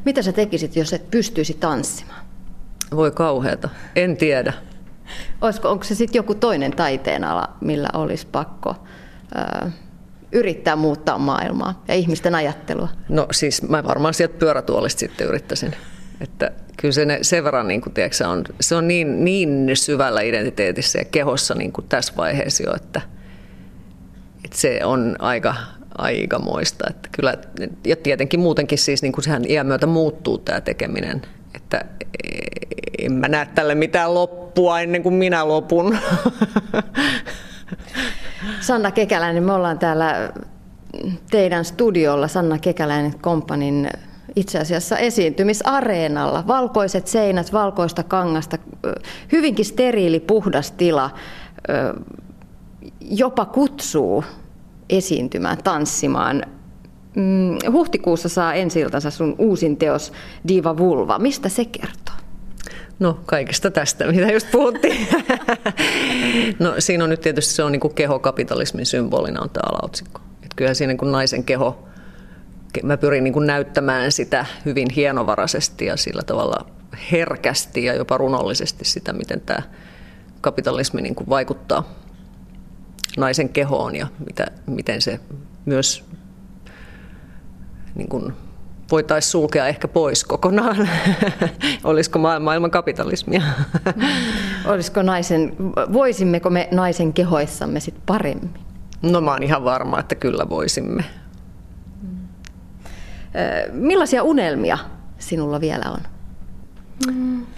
Mitä 0.05 0.23
sä 0.23 0.33
tekisit, 0.33 0.77
jos 0.77 0.93
et 0.93 1.11
pystyisi 1.11 1.55
tanssimaan? 1.55 2.25
Voi 2.97 3.11
kauheata. 3.11 3.69
En 3.97 4.17
tiedä. 4.17 4.53
Olisiko, 5.41 5.71
onko 5.71 5.85
se 5.85 5.95
sitten 5.95 6.19
joku 6.19 6.35
toinen 6.35 6.71
taiteenala, 6.71 7.49
millä 7.61 7.89
olisi 7.95 8.27
pakko 8.33 8.75
ö, 9.65 9.71
yrittää 10.33 10.77
muuttaa 10.77 11.19
maailmaa 11.19 11.83
ja 11.89 11.95
ihmisten 11.95 12.35
ajattelua? 12.35 12.89
No 13.09 13.27
siis 13.33 13.63
mä 13.63 13.85
varmaan 13.85 14.15
sieltä 14.15 14.39
pyörätuolista 14.39 15.01
sitten 15.01 15.27
yrittäisin. 15.27 15.75
Että 16.21 16.51
kyllä 16.77 16.93
se 16.93 17.19
sen 17.23 17.45
verran 17.45 17.69
niin 17.69 17.81
kuin, 17.81 17.93
tiedätkö, 17.93 18.29
on, 18.29 18.45
se 18.61 18.75
on 18.75 18.89
niin, 18.89 19.25
niin 19.25 19.71
syvällä 19.75 20.21
identiteetissä 20.21 20.99
ja 20.99 21.05
kehossa 21.05 21.55
niin 21.55 21.73
kuin 21.73 21.87
tässä 21.89 22.13
vaiheessa 22.17 22.63
jo, 22.63 22.75
että, 22.75 23.01
että 24.45 24.59
se 24.59 24.81
on 24.85 25.17
aika, 25.19 25.55
aika 25.99 26.39
moista. 26.39 26.85
Että 26.91 27.09
kyllä, 27.13 27.35
ja 27.85 27.97
tietenkin 27.97 28.41
muutenkin 28.41 28.79
siis 28.79 29.03
niin 29.03 29.13
kuin 29.13 29.25
sehän 29.25 29.43
iän 29.49 29.67
myötä 29.67 29.87
muuttuu 29.87 30.39
tämä 30.39 30.61
tekeminen. 30.61 31.23
Että 31.55 31.85
en 32.99 33.13
mä 33.13 33.29
näe 33.29 33.47
tälle 33.55 33.75
mitään 33.75 34.15
loppua 34.15 34.42
ennen 34.83 35.03
kuin 35.03 35.15
minä 35.15 35.49
lopun. 35.49 35.99
Sanna 38.61 38.91
Kekäläinen, 38.91 39.43
me 39.43 39.53
ollaan 39.53 39.79
täällä 39.79 40.33
teidän 41.31 41.65
studiolla 41.65 42.29
Sanna 42.29 42.59
Kekäläinen 42.59 43.19
Kompanin 43.21 43.91
itse 44.37 44.59
asiassa 44.59 44.99
esiintymisareenalla. 44.99 46.45
Valkoiset 46.47 47.07
seinät, 47.07 47.53
valkoista 47.53 48.03
kangasta, 48.03 48.59
hyvinkin 49.33 49.65
steriili, 49.65 50.21
puhdas 50.21 50.71
tila, 50.71 51.11
jopa 53.01 53.45
kutsuu 53.45 54.25
esiintymään, 54.91 55.59
tanssimaan. 55.65 56.43
Mm, 57.17 57.73
huhtikuussa 57.73 58.29
saa 58.29 58.55
ensi 58.55 58.85
sun 59.11 59.35
uusin 59.39 59.77
teos 59.77 60.13
Diva 60.49 60.77
Vulva. 60.77 61.19
Mistä 61.19 61.49
se 61.49 61.65
kertoo? 61.65 62.22
No 62.99 63.21
kaikesta 63.27 63.71
tästä, 63.71 64.07
mitä 64.07 64.33
just 64.33 64.51
puhuttiin. 64.51 65.09
no 66.59 66.75
siinä 66.79 67.05
on 67.05 67.11
nyt 67.11 67.21
tietysti 67.21 67.55
se 67.55 67.63
on 67.63 67.73
niin 67.73 67.81
kuin 67.81 67.95
kehokapitalismin 67.95 68.87
symbolina 68.87 69.41
on 69.41 69.51
tämä 69.51 69.71
alaotsikko. 69.73 70.21
Että 70.35 70.57
kyllä 70.57 70.75
siinä 70.75 70.89
niin 70.91 70.99
kuin 70.99 71.13
naisen 71.13 71.45
keho, 71.45 71.89
mä 72.83 72.97
pyrin 72.97 73.25
niin 73.25 73.35
kuin 73.35 73.47
näyttämään 73.47 74.13
sitä 74.13 74.47
hyvin 74.65 74.91
hienovaraisesti 74.91 75.87
ja 75.87 75.97
sillä 75.97 76.23
tavalla 76.23 76.67
herkästi 77.13 77.85
ja 77.85 77.95
jopa 77.95 78.19
runollisesti 78.19 78.85
sitä, 78.85 79.13
miten 79.13 79.41
tämä 79.41 79.63
kapitalismi 80.41 81.03
niin 81.03 81.15
kuin 81.15 81.29
vaikuttaa 81.29 81.95
naisen 83.17 83.49
kehoon 83.49 83.97
ja 83.97 84.07
mitä, 84.27 84.47
miten 84.67 85.03
se 85.03 85.21
myös 85.65 86.05
niin 87.95 88.09
kuin 88.09 88.33
voitaisiin 88.93 89.31
sulkea 89.31 89.67
ehkä 89.67 89.89
pois 89.89 90.25
kokonaan. 90.25 90.89
Olisiko 91.85 92.19
maailman 92.19 92.71
kapitalismia? 92.71 93.43
Olisiko 94.73 95.03
naisen, 95.03 95.57
voisimmeko 95.93 96.51
me 96.51 96.69
naisen 96.71 97.13
kehoissamme 97.13 97.81
sit 97.81 97.95
paremmin? 98.07 98.51
No 99.03 99.21
mä 99.21 99.31
oon 99.31 99.43
ihan 99.43 99.65
varma, 99.65 100.01
että 100.01 100.15
kyllä 100.15 100.49
voisimme. 100.49 101.05
Millaisia 103.73 104.23
unelmia 104.23 104.79
sinulla 105.19 105.61
vielä 105.61 105.85
on? 105.91 106.01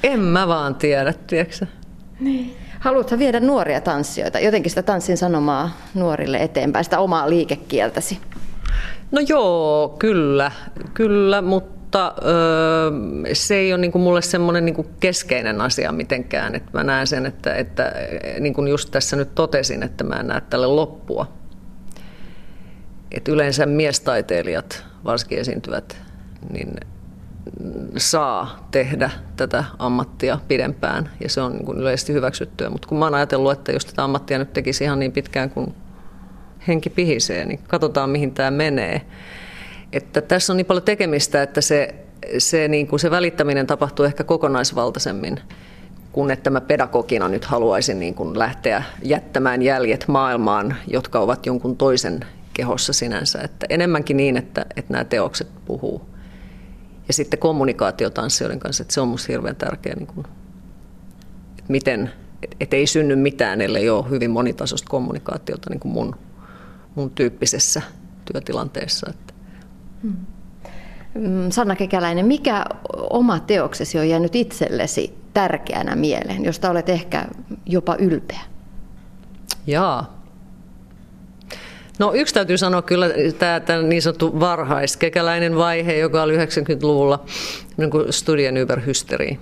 En 0.02 0.20
mä 0.20 0.48
vaan 0.48 0.74
tiedä, 0.74 1.12
tiedätkö 1.12 1.66
niin. 2.20 2.56
Haluatko 2.80 3.18
viedä 3.18 3.40
nuoria 3.40 3.80
tanssijoita, 3.80 4.38
jotenkin 4.38 4.70
sitä 4.70 4.82
tanssin 4.82 5.16
sanomaa 5.16 5.76
nuorille 5.94 6.36
eteenpäin, 6.36 6.84
sitä 6.84 6.98
omaa 6.98 7.30
liikekieltäsi? 7.30 8.18
No 9.10 9.20
joo, 9.28 9.96
kyllä, 9.98 10.50
kyllä 10.94 11.42
mutta 11.42 12.14
öö, 12.24 12.90
se 13.32 13.54
ei 13.54 13.74
ole 13.74 13.88
kuin 13.88 14.02
mulle 14.02 14.22
semmoinen 14.22 14.64
niin 14.64 14.74
kuin 14.74 14.88
keskeinen 15.00 15.60
asia 15.60 15.92
mitenkään. 15.92 16.54
Että 16.54 16.70
mä 16.72 16.84
näen 16.84 17.06
sen, 17.06 17.26
että, 17.26 17.54
että 17.54 17.92
niin 18.40 18.54
kuin 18.54 18.68
just 18.68 18.90
tässä 18.90 19.16
nyt 19.16 19.34
totesin, 19.34 19.82
että 19.82 20.04
mä 20.04 20.14
en 20.14 20.26
näe 20.26 20.40
tälle 20.50 20.66
loppua. 20.66 21.32
Että 23.12 23.32
yleensä 23.32 23.66
miestaiteilijat, 23.66 24.84
varsinkin 25.04 25.38
esiintyvät, 25.38 25.96
niin 26.52 26.76
saa 27.96 28.68
tehdä 28.70 29.10
tätä 29.37 29.64
ammattia 29.78 30.38
pidempään 30.48 31.10
ja 31.20 31.28
se 31.28 31.40
on 31.40 31.52
niin 31.52 31.66
kuin 31.66 31.78
yleisesti 31.78 32.12
hyväksyttyä. 32.12 32.70
Mutta 32.70 32.88
kun 32.88 32.98
mä 32.98 33.04
oon 33.04 33.14
ajatellut, 33.14 33.52
että 33.52 33.72
jos 33.72 33.84
tätä 33.84 34.04
ammattia 34.04 34.38
nyt 34.38 34.52
tekisi 34.52 34.84
ihan 34.84 34.98
niin 34.98 35.12
pitkään 35.12 35.50
kuin 35.50 35.74
henki 36.68 36.90
pihisee, 36.90 37.44
niin 37.44 37.61
katsotaan 37.68 38.11
mihin 38.11 38.35
tämä 38.35 38.50
menee. 38.50 39.00
Että 39.92 40.20
tässä 40.20 40.53
on 40.53 40.57
niin 40.57 40.66
paljon 40.66 40.85
tekemistä, 40.85 41.42
että 41.42 41.61
se, 41.61 41.94
se, 42.38 42.68
niin 42.68 42.87
kuin 42.87 43.00
se 43.00 43.11
välittäminen 43.11 43.66
tapahtuu 43.66 44.05
ehkä 44.05 44.24
kokonaisvaltaisemmin 44.24 45.40
kun 46.14 46.31
että 46.31 46.50
mä 46.50 46.61
pedagogina 46.61 47.29
nyt 47.29 47.44
haluaisin 47.44 48.00
niin 48.00 48.14
kuin 48.14 48.38
lähteä 48.38 48.83
jättämään 49.03 49.62
jäljet 49.62 50.05
maailmaan, 50.09 50.77
jotka 50.87 51.20
ovat 51.20 51.46
jonkun 51.46 51.77
toisen 51.77 52.20
kehossa 52.53 52.92
sinänsä. 52.92 53.40
Että 53.42 53.66
enemmänkin 53.68 54.16
niin, 54.16 54.37
että, 54.37 54.66
että 54.77 54.92
nämä 54.92 55.05
teokset 55.05 55.48
puhuu. 55.64 56.03
Ja 57.09 57.14
sitten 57.14 57.38
kommunikaatio 57.38 58.11
tanssijoiden 58.11 58.61
kanssa, 58.61 58.83
että 58.83 58.94
se 58.94 59.00
on 59.00 59.09
minusta 59.09 59.33
hirveän 59.33 59.57
tärkeä, 59.57 59.94
niin 59.94 60.07
kuin, 60.07 60.27
että 61.50 61.72
miten, 61.72 62.11
että 62.61 62.77
ei 62.77 62.87
synny 62.87 63.16
mitään, 63.16 63.61
ellei 63.61 63.90
ole 63.90 64.11
hyvin 64.11 64.31
monitasoista 64.31 64.90
kommunikaatiota 64.90 65.70
niin 65.70 65.81
kuin 65.81 65.92
mun 65.92 66.16
mun 66.94 67.11
tyyppisessä 67.11 67.83
työtilanteessa. 68.33 69.11
Että. 69.11 69.35
Hmm. 70.02 70.16
Sanna 71.50 71.76
Kekäläinen, 71.76 72.26
mikä 72.26 72.64
oma 73.11 73.40
teoksesi 73.40 73.98
on 73.98 74.09
jäänyt 74.09 74.35
itsellesi 74.35 75.14
tärkeänä 75.35 75.96
mieleen, 75.96 76.44
josta 76.44 76.70
olet 76.70 76.88
ehkä 76.88 77.26
jopa 77.66 77.96
ylpeä? 77.98 78.40
Jaa. 79.66 80.24
No 81.98 82.12
yksi 82.14 82.35
täytyy 82.35 82.59
sanoa 82.59 82.83
kyllä 82.83 83.07
tämä, 83.38 83.61
tämä 83.61 83.83
niin 83.83 84.02
sanottu 84.02 84.40
varhaiskekäläinen 84.40 85.57
vaihe, 85.57 85.96
joka 85.96 86.22
oli 86.22 86.37
90-luvulla 86.37 87.24
niin 87.76 87.90
kuin 87.90 88.12
studien 88.12 88.57
überhysteri. 88.57 89.38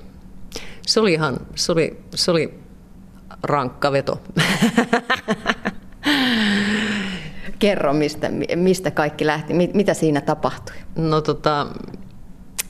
Se 0.86 1.00
oli 1.00 1.12
ihan, 1.12 1.36
se 1.54 1.72
oli, 1.72 2.00
se 2.14 2.30
oli 2.30 2.58
rankka 3.42 3.92
veto. 3.92 4.20
Kerro, 7.62 7.92
mistä, 7.92 8.30
mistä 8.56 8.90
kaikki 8.90 9.26
lähti, 9.26 9.54
mitä 9.54 9.94
siinä 9.94 10.20
tapahtui? 10.20 10.76
No 10.96 11.20
tota, 11.20 11.66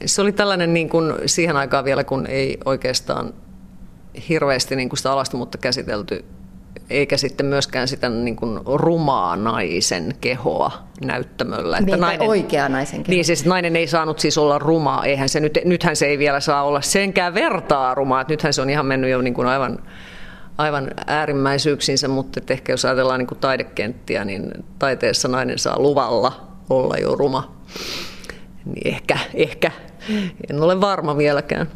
se 0.06 0.22
oli 0.22 0.32
tällainen 0.32 0.74
niin 0.74 0.88
kuin 0.88 1.14
siihen 1.26 1.56
aikaan 1.56 1.84
vielä, 1.84 2.04
kun 2.04 2.26
ei 2.26 2.58
oikeastaan 2.64 3.34
hirveästi 4.28 4.76
niin 4.76 4.88
kuin 4.88 4.98
sitä 4.98 5.12
alastomuutta 5.12 5.58
käsitelty, 5.58 6.24
eikä 6.90 7.16
sitten 7.16 7.46
myöskään 7.46 7.88
sitä 7.88 8.08
niin 8.08 8.36
kuin 8.36 8.60
rumaa 8.66 9.36
naisen 9.36 10.14
kehoa 10.20 10.72
näyttämöllä. 11.04 11.78
Että 11.78 11.90
niin, 11.90 12.00
nainen, 12.00 12.28
oikea 12.28 12.68
naisen 12.68 13.02
keho. 13.02 13.14
Niin, 13.14 13.24
siis 13.24 13.46
nainen 13.46 13.76
ei 13.76 13.86
saanut 13.86 14.18
siis 14.18 14.38
olla 14.38 14.58
rumaa, 14.58 15.04
eihän 15.04 15.28
se 15.28 15.40
nyt, 15.40 15.58
nythän 15.64 15.96
se 15.96 16.06
ei 16.06 16.18
vielä 16.18 16.40
saa 16.40 16.62
olla 16.62 16.80
senkään 16.80 17.34
vertaa 17.34 17.94
rumaa, 17.94 18.20
että 18.20 18.32
nythän 18.32 18.52
se 18.52 18.62
on 18.62 18.70
ihan 18.70 18.86
mennyt 18.86 19.10
jo 19.10 19.22
niin 19.22 19.34
kuin 19.34 19.48
aivan 19.48 19.78
aivan 20.58 20.90
äärimmäisyyksinsä, 21.06 22.08
mutta 22.08 22.40
ehkä 22.50 22.72
jos 22.72 22.84
ajatellaan 22.84 23.18
niin 23.18 23.26
kuin 23.26 23.38
taidekenttiä, 23.38 24.24
niin 24.24 24.50
taiteessa 24.78 25.28
nainen 25.28 25.58
saa 25.58 25.78
luvalla 25.78 26.48
olla 26.70 26.96
jo 26.96 27.14
ruma. 27.14 27.56
Niin 28.64 28.94
ehkä, 28.94 29.18
ehkä, 29.34 29.70
en 30.50 30.62
ole 30.62 30.80
varma 30.80 31.18
vieläkään. 31.18 31.68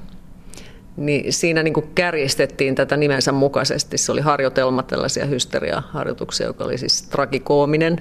Niin 0.96 1.32
siinä 1.32 1.62
niin 1.62 1.74
kuin 1.74 1.90
kärjistettiin 1.94 2.74
tätä 2.74 2.96
nimensä 2.96 3.32
mukaisesti. 3.32 3.98
Se 3.98 4.12
oli 4.12 4.20
harjoitelma 4.20 4.82
tällaisia 4.82 5.26
hysteriaharjoituksia, 5.26 6.46
joka 6.46 6.64
oli 6.64 6.78
siis 6.78 7.02
tragikoominen. 7.02 8.00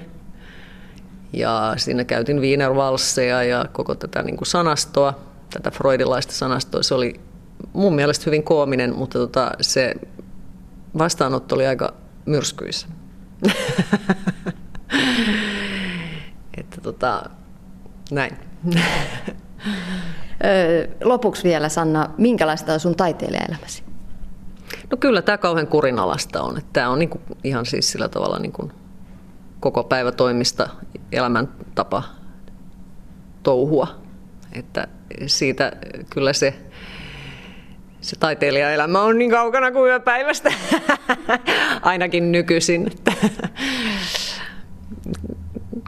Ja 1.34 1.74
siinä 1.78 2.04
käytin 2.04 2.42
Wienervalsseja 2.42 3.44
ja 3.44 3.66
koko 3.72 3.96
tätä 3.96 4.24
niin 4.24 4.38
kuin 4.38 4.48
sanastoa, 4.48 5.20
tätä 5.54 5.72
freudilaista 5.72 6.34
sanastoa. 6.34 6.84
Se 6.84 6.94
oli 6.94 7.20
mun 7.74 7.96
mielestä 7.96 8.24
hyvin 8.26 8.44
koominen, 8.44 8.96
mutta 8.96 9.20
tota, 9.20 9.52
se 9.62 9.94
vastaanotto 10.98 11.56
oli 11.56 11.68
aika 11.68 11.94
myrskyisä. 12.26 12.88
että 16.58 16.82
tota, 16.82 17.30
näin. 18.12 18.38
Lopuksi 21.04 21.44
vielä 21.44 21.70
Sanna, 21.70 22.10
minkälaista 22.18 22.74
on 22.74 22.80
sun 22.80 22.96
taiteilijaelämäsi? 22.96 23.84
No 24.92 24.98
kyllä 24.98 25.22
tämä 25.22 25.38
kauhean 25.38 25.68
kurinalasta 25.68 26.42
on. 26.42 26.58
Että 26.58 26.70
tämä 26.74 26.90
on 26.90 27.00
niinku 27.00 27.22
ihan 27.44 27.66
siis 27.66 27.92
sillä 27.92 28.10
tavalla 28.10 28.40
niinku 28.40 28.72
koko 29.60 29.84
päivä 29.84 30.12
toimista 30.12 30.70
elämäntapa 31.12 32.04
touhua. 33.44 33.88
Että 34.52 34.88
siitä 35.28 35.72
kyllä 36.10 36.34
se 36.34 36.66
se 38.06 38.16
taiteilijaelämä 38.20 39.02
on 39.02 39.18
niin 39.18 39.32
kaukana 39.32 39.72
kuin 39.72 39.90
yöpäivästä, 39.90 40.54
ainakin 41.82 42.32
nykyisin. 42.32 42.92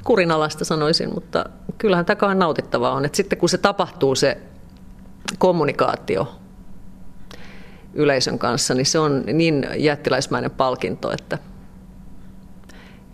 Kurinalasta 0.03 0.65
sanoisin, 0.65 1.13
mutta 1.13 1.45
kyllähän 1.77 2.06
tämä 2.06 2.36
nautittavaa 2.36 2.91
on. 2.91 3.06
Että 3.06 3.15
sitten 3.15 3.39
kun 3.39 3.49
se 3.49 3.58
tapahtuu 3.58 4.15
se 4.15 4.38
kommunikaatio 5.38 6.36
yleisön 7.93 8.39
kanssa, 8.39 8.73
niin 8.73 8.86
se 8.86 8.99
on 8.99 9.23
niin 9.34 9.67
jättiläismäinen 9.77 10.51
palkinto, 10.51 11.12
että, 11.12 11.38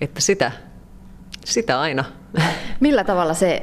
että 0.02 0.22
sitä, 0.22 0.52
sitä 1.46 1.80
aina 1.80 2.04
Millä 2.84 3.04
tavalla 3.04 3.34
se 3.34 3.62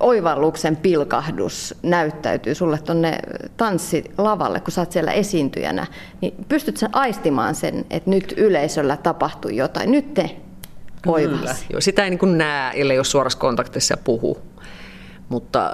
oivalluksen 0.00 0.76
pilkahdus 0.76 1.74
näyttäytyy 1.82 2.54
sulle 2.54 2.78
tuonne 2.78 3.18
tanssilavalle, 3.56 4.60
kun 4.60 4.72
sä 4.72 4.80
oot 4.80 4.92
siellä 4.92 5.12
esiintyjänä? 5.12 5.86
Niin 6.20 6.34
pystyt 6.48 6.76
sä 6.76 6.88
aistimaan 6.92 7.54
sen, 7.54 7.86
että 7.90 8.10
nyt 8.10 8.34
yleisöllä 8.36 8.96
tapahtuu 8.96 9.50
jotain? 9.50 9.90
Nyt 9.90 10.14
te 10.14 10.36
oivasi. 11.06 11.66
Joo, 11.70 11.80
sitä 11.80 12.04
ei 12.04 12.10
niin 12.10 12.38
näe, 12.38 12.72
ellei 12.74 12.98
ole 12.98 13.04
suorassa 13.04 13.38
kontaktissa 13.38 13.92
ja 13.92 13.98
puhu. 14.04 14.38
Mutta 15.28 15.70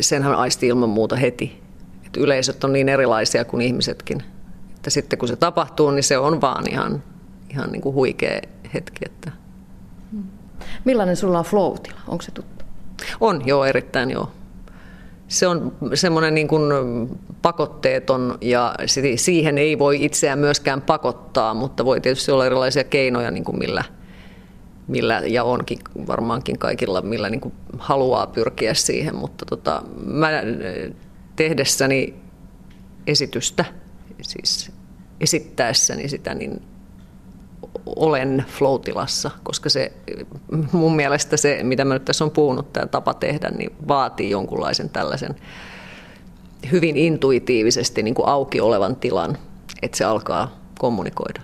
senhän 0.00 0.34
aisti 0.34 0.66
ilman 0.66 0.88
muuta 0.88 1.16
heti. 1.16 1.62
Et 2.06 2.16
yleisöt 2.16 2.64
on 2.64 2.72
niin 2.72 2.88
erilaisia 2.88 3.44
kuin 3.44 3.62
ihmisetkin. 3.62 4.22
Että 4.76 4.90
sitten 4.90 5.18
kun 5.18 5.28
se 5.28 5.36
tapahtuu, 5.36 5.90
niin 5.90 6.02
se 6.02 6.18
on 6.18 6.40
vaan 6.40 6.70
ihan, 6.70 7.02
ihan 7.50 7.72
niin 7.72 7.82
kuin 7.82 7.94
huikea 7.94 8.40
hetki. 8.74 9.00
Että 9.06 9.32
Millainen 10.84 11.16
sulla 11.16 11.38
on 11.38 11.44
flow 11.44 11.76
Onko 12.08 12.22
se 12.22 12.30
tuttu? 12.30 12.64
On, 13.20 13.46
joo, 13.46 13.64
erittäin 13.64 14.10
joo. 14.10 14.30
Se 15.28 15.46
on 15.46 15.72
semmoinen 15.94 16.34
niin 16.34 16.48
kuin 16.48 16.62
pakotteeton 17.42 18.38
ja 18.40 18.74
siihen 19.16 19.58
ei 19.58 19.78
voi 19.78 20.04
itseään 20.04 20.38
myöskään 20.38 20.82
pakottaa, 20.82 21.54
mutta 21.54 21.84
voi 21.84 22.00
tietysti 22.00 22.32
olla 22.32 22.46
erilaisia 22.46 22.84
keinoja, 22.84 23.30
niin 23.30 23.44
kuin 23.44 23.58
millä, 23.58 23.84
millä, 24.88 25.22
ja 25.26 25.44
onkin 25.44 25.78
varmaankin 26.06 26.58
kaikilla, 26.58 27.02
millä 27.02 27.30
niin 27.30 27.40
kuin 27.40 27.54
haluaa 27.78 28.26
pyrkiä 28.26 28.74
siihen, 28.74 29.16
mutta 29.16 29.44
tota, 29.44 29.82
mä 30.06 30.28
tehdessäni 31.36 32.14
esitystä, 33.06 33.64
siis 34.22 34.72
esittäessäni 35.20 36.08
sitä, 36.08 36.34
niin 36.34 36.62
olen 37.86 38.44
flow-tilassa, 38.48 39.30
koska 39.42 39.68
se 39.68 39.92
mun 40.72 40.96
mielestä 40.96 41.36
se, 41.36 41.60
mitä 41.62 41.84
mä 41.84 41.94
nyt 41.94 42.04
tässä 42.04 42.24
on 42.24 42.30
puhunut, 42.30 42.72
tämä 42.72 42.86
tapa 42.86 43.14
tehdä, 43.14 43.50
niin 43.50 43.72
vaatii 43.88 44.30
jonkunlaisen 44.30 44.90
tällaisen 44.90 45.36
hyvin 46.72 46.96
intuitiivisesti 46.96 48.02
niin 48.02 48.14
kuin 48.14 48.28
auki 48.28 48.60
olevan 48.60 48.96
tilan, 48.96 49.38
että 49.82 49.98
se 49.98 50.04
alkaa 50.04 50.58
kommunikoida. 50.78 51.42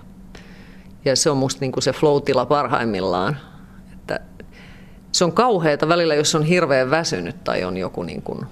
Ja 1.05 1.17
se 1.17 1.31
on 1.31 1.37
musta 1.37 1.61
niin 1.61 1.73
kuin 1.73 1.83
se 1.83 1.93
flow-tila 1.93 2.47
parhaimmillaan. 2.47 3.37
Että 3.93 4.21
se 5.13 5.25
on 5.25 5.33
kauheata 5.33 5.89
välillä, 5.89 6.15
jos 6.15 6.35
on 6.35 6.43
hirveän 6.43 6.91
väsynyt 6.91 7.45
tai 7.45 7.65
on 7.65 7.77
joku 7.77 8.03
niin 8.03 8.23
kuin 8.23 8.47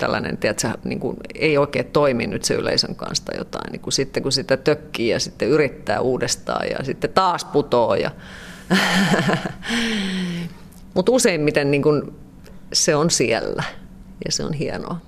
tällainen, 0.00 0.36
tiedätkö, 0.36 0.68
niin 0.84 1.00
kuin, 1.00 1.16
ei 1.34 1.58
oikein 1.58 1.86
toimi 1.86 2.26
nyt 2.26 2.44
se 2.44 2.54
yleisön 2.54 2.94
kanssa 2.94 3.24
tai 3.24 3.38
jotain. 3.38 3.72
Niin 3.72 3.80
kuin 3.80 3.92
sitten 3.92 4.22
kun 4.22 4.32
sitä 4.32 4.56
tökkii 4.56 5.08
ja 5.08 5.20
sitten 5.20 5.48
yrittää 5.48 6.00
uudestaan 6.00 6.66
ja 6.70 6.84
sitten 6.84 7.10
taas 7.10 7.44
putoo. 7.44 7.94
Ja 7.94 8.10
Mutta 10.94 11.12
useimmiten 11.12 11.70
niin 11.70 11.82
kuin, 11.82 12.02
se 12.72 12.96
on 12.96 13.10
siellä 13.10 13.62
ja 14.24 14.32
se 14.32 14.44
on 14.44 14.52
hienoa. 14.52 15.00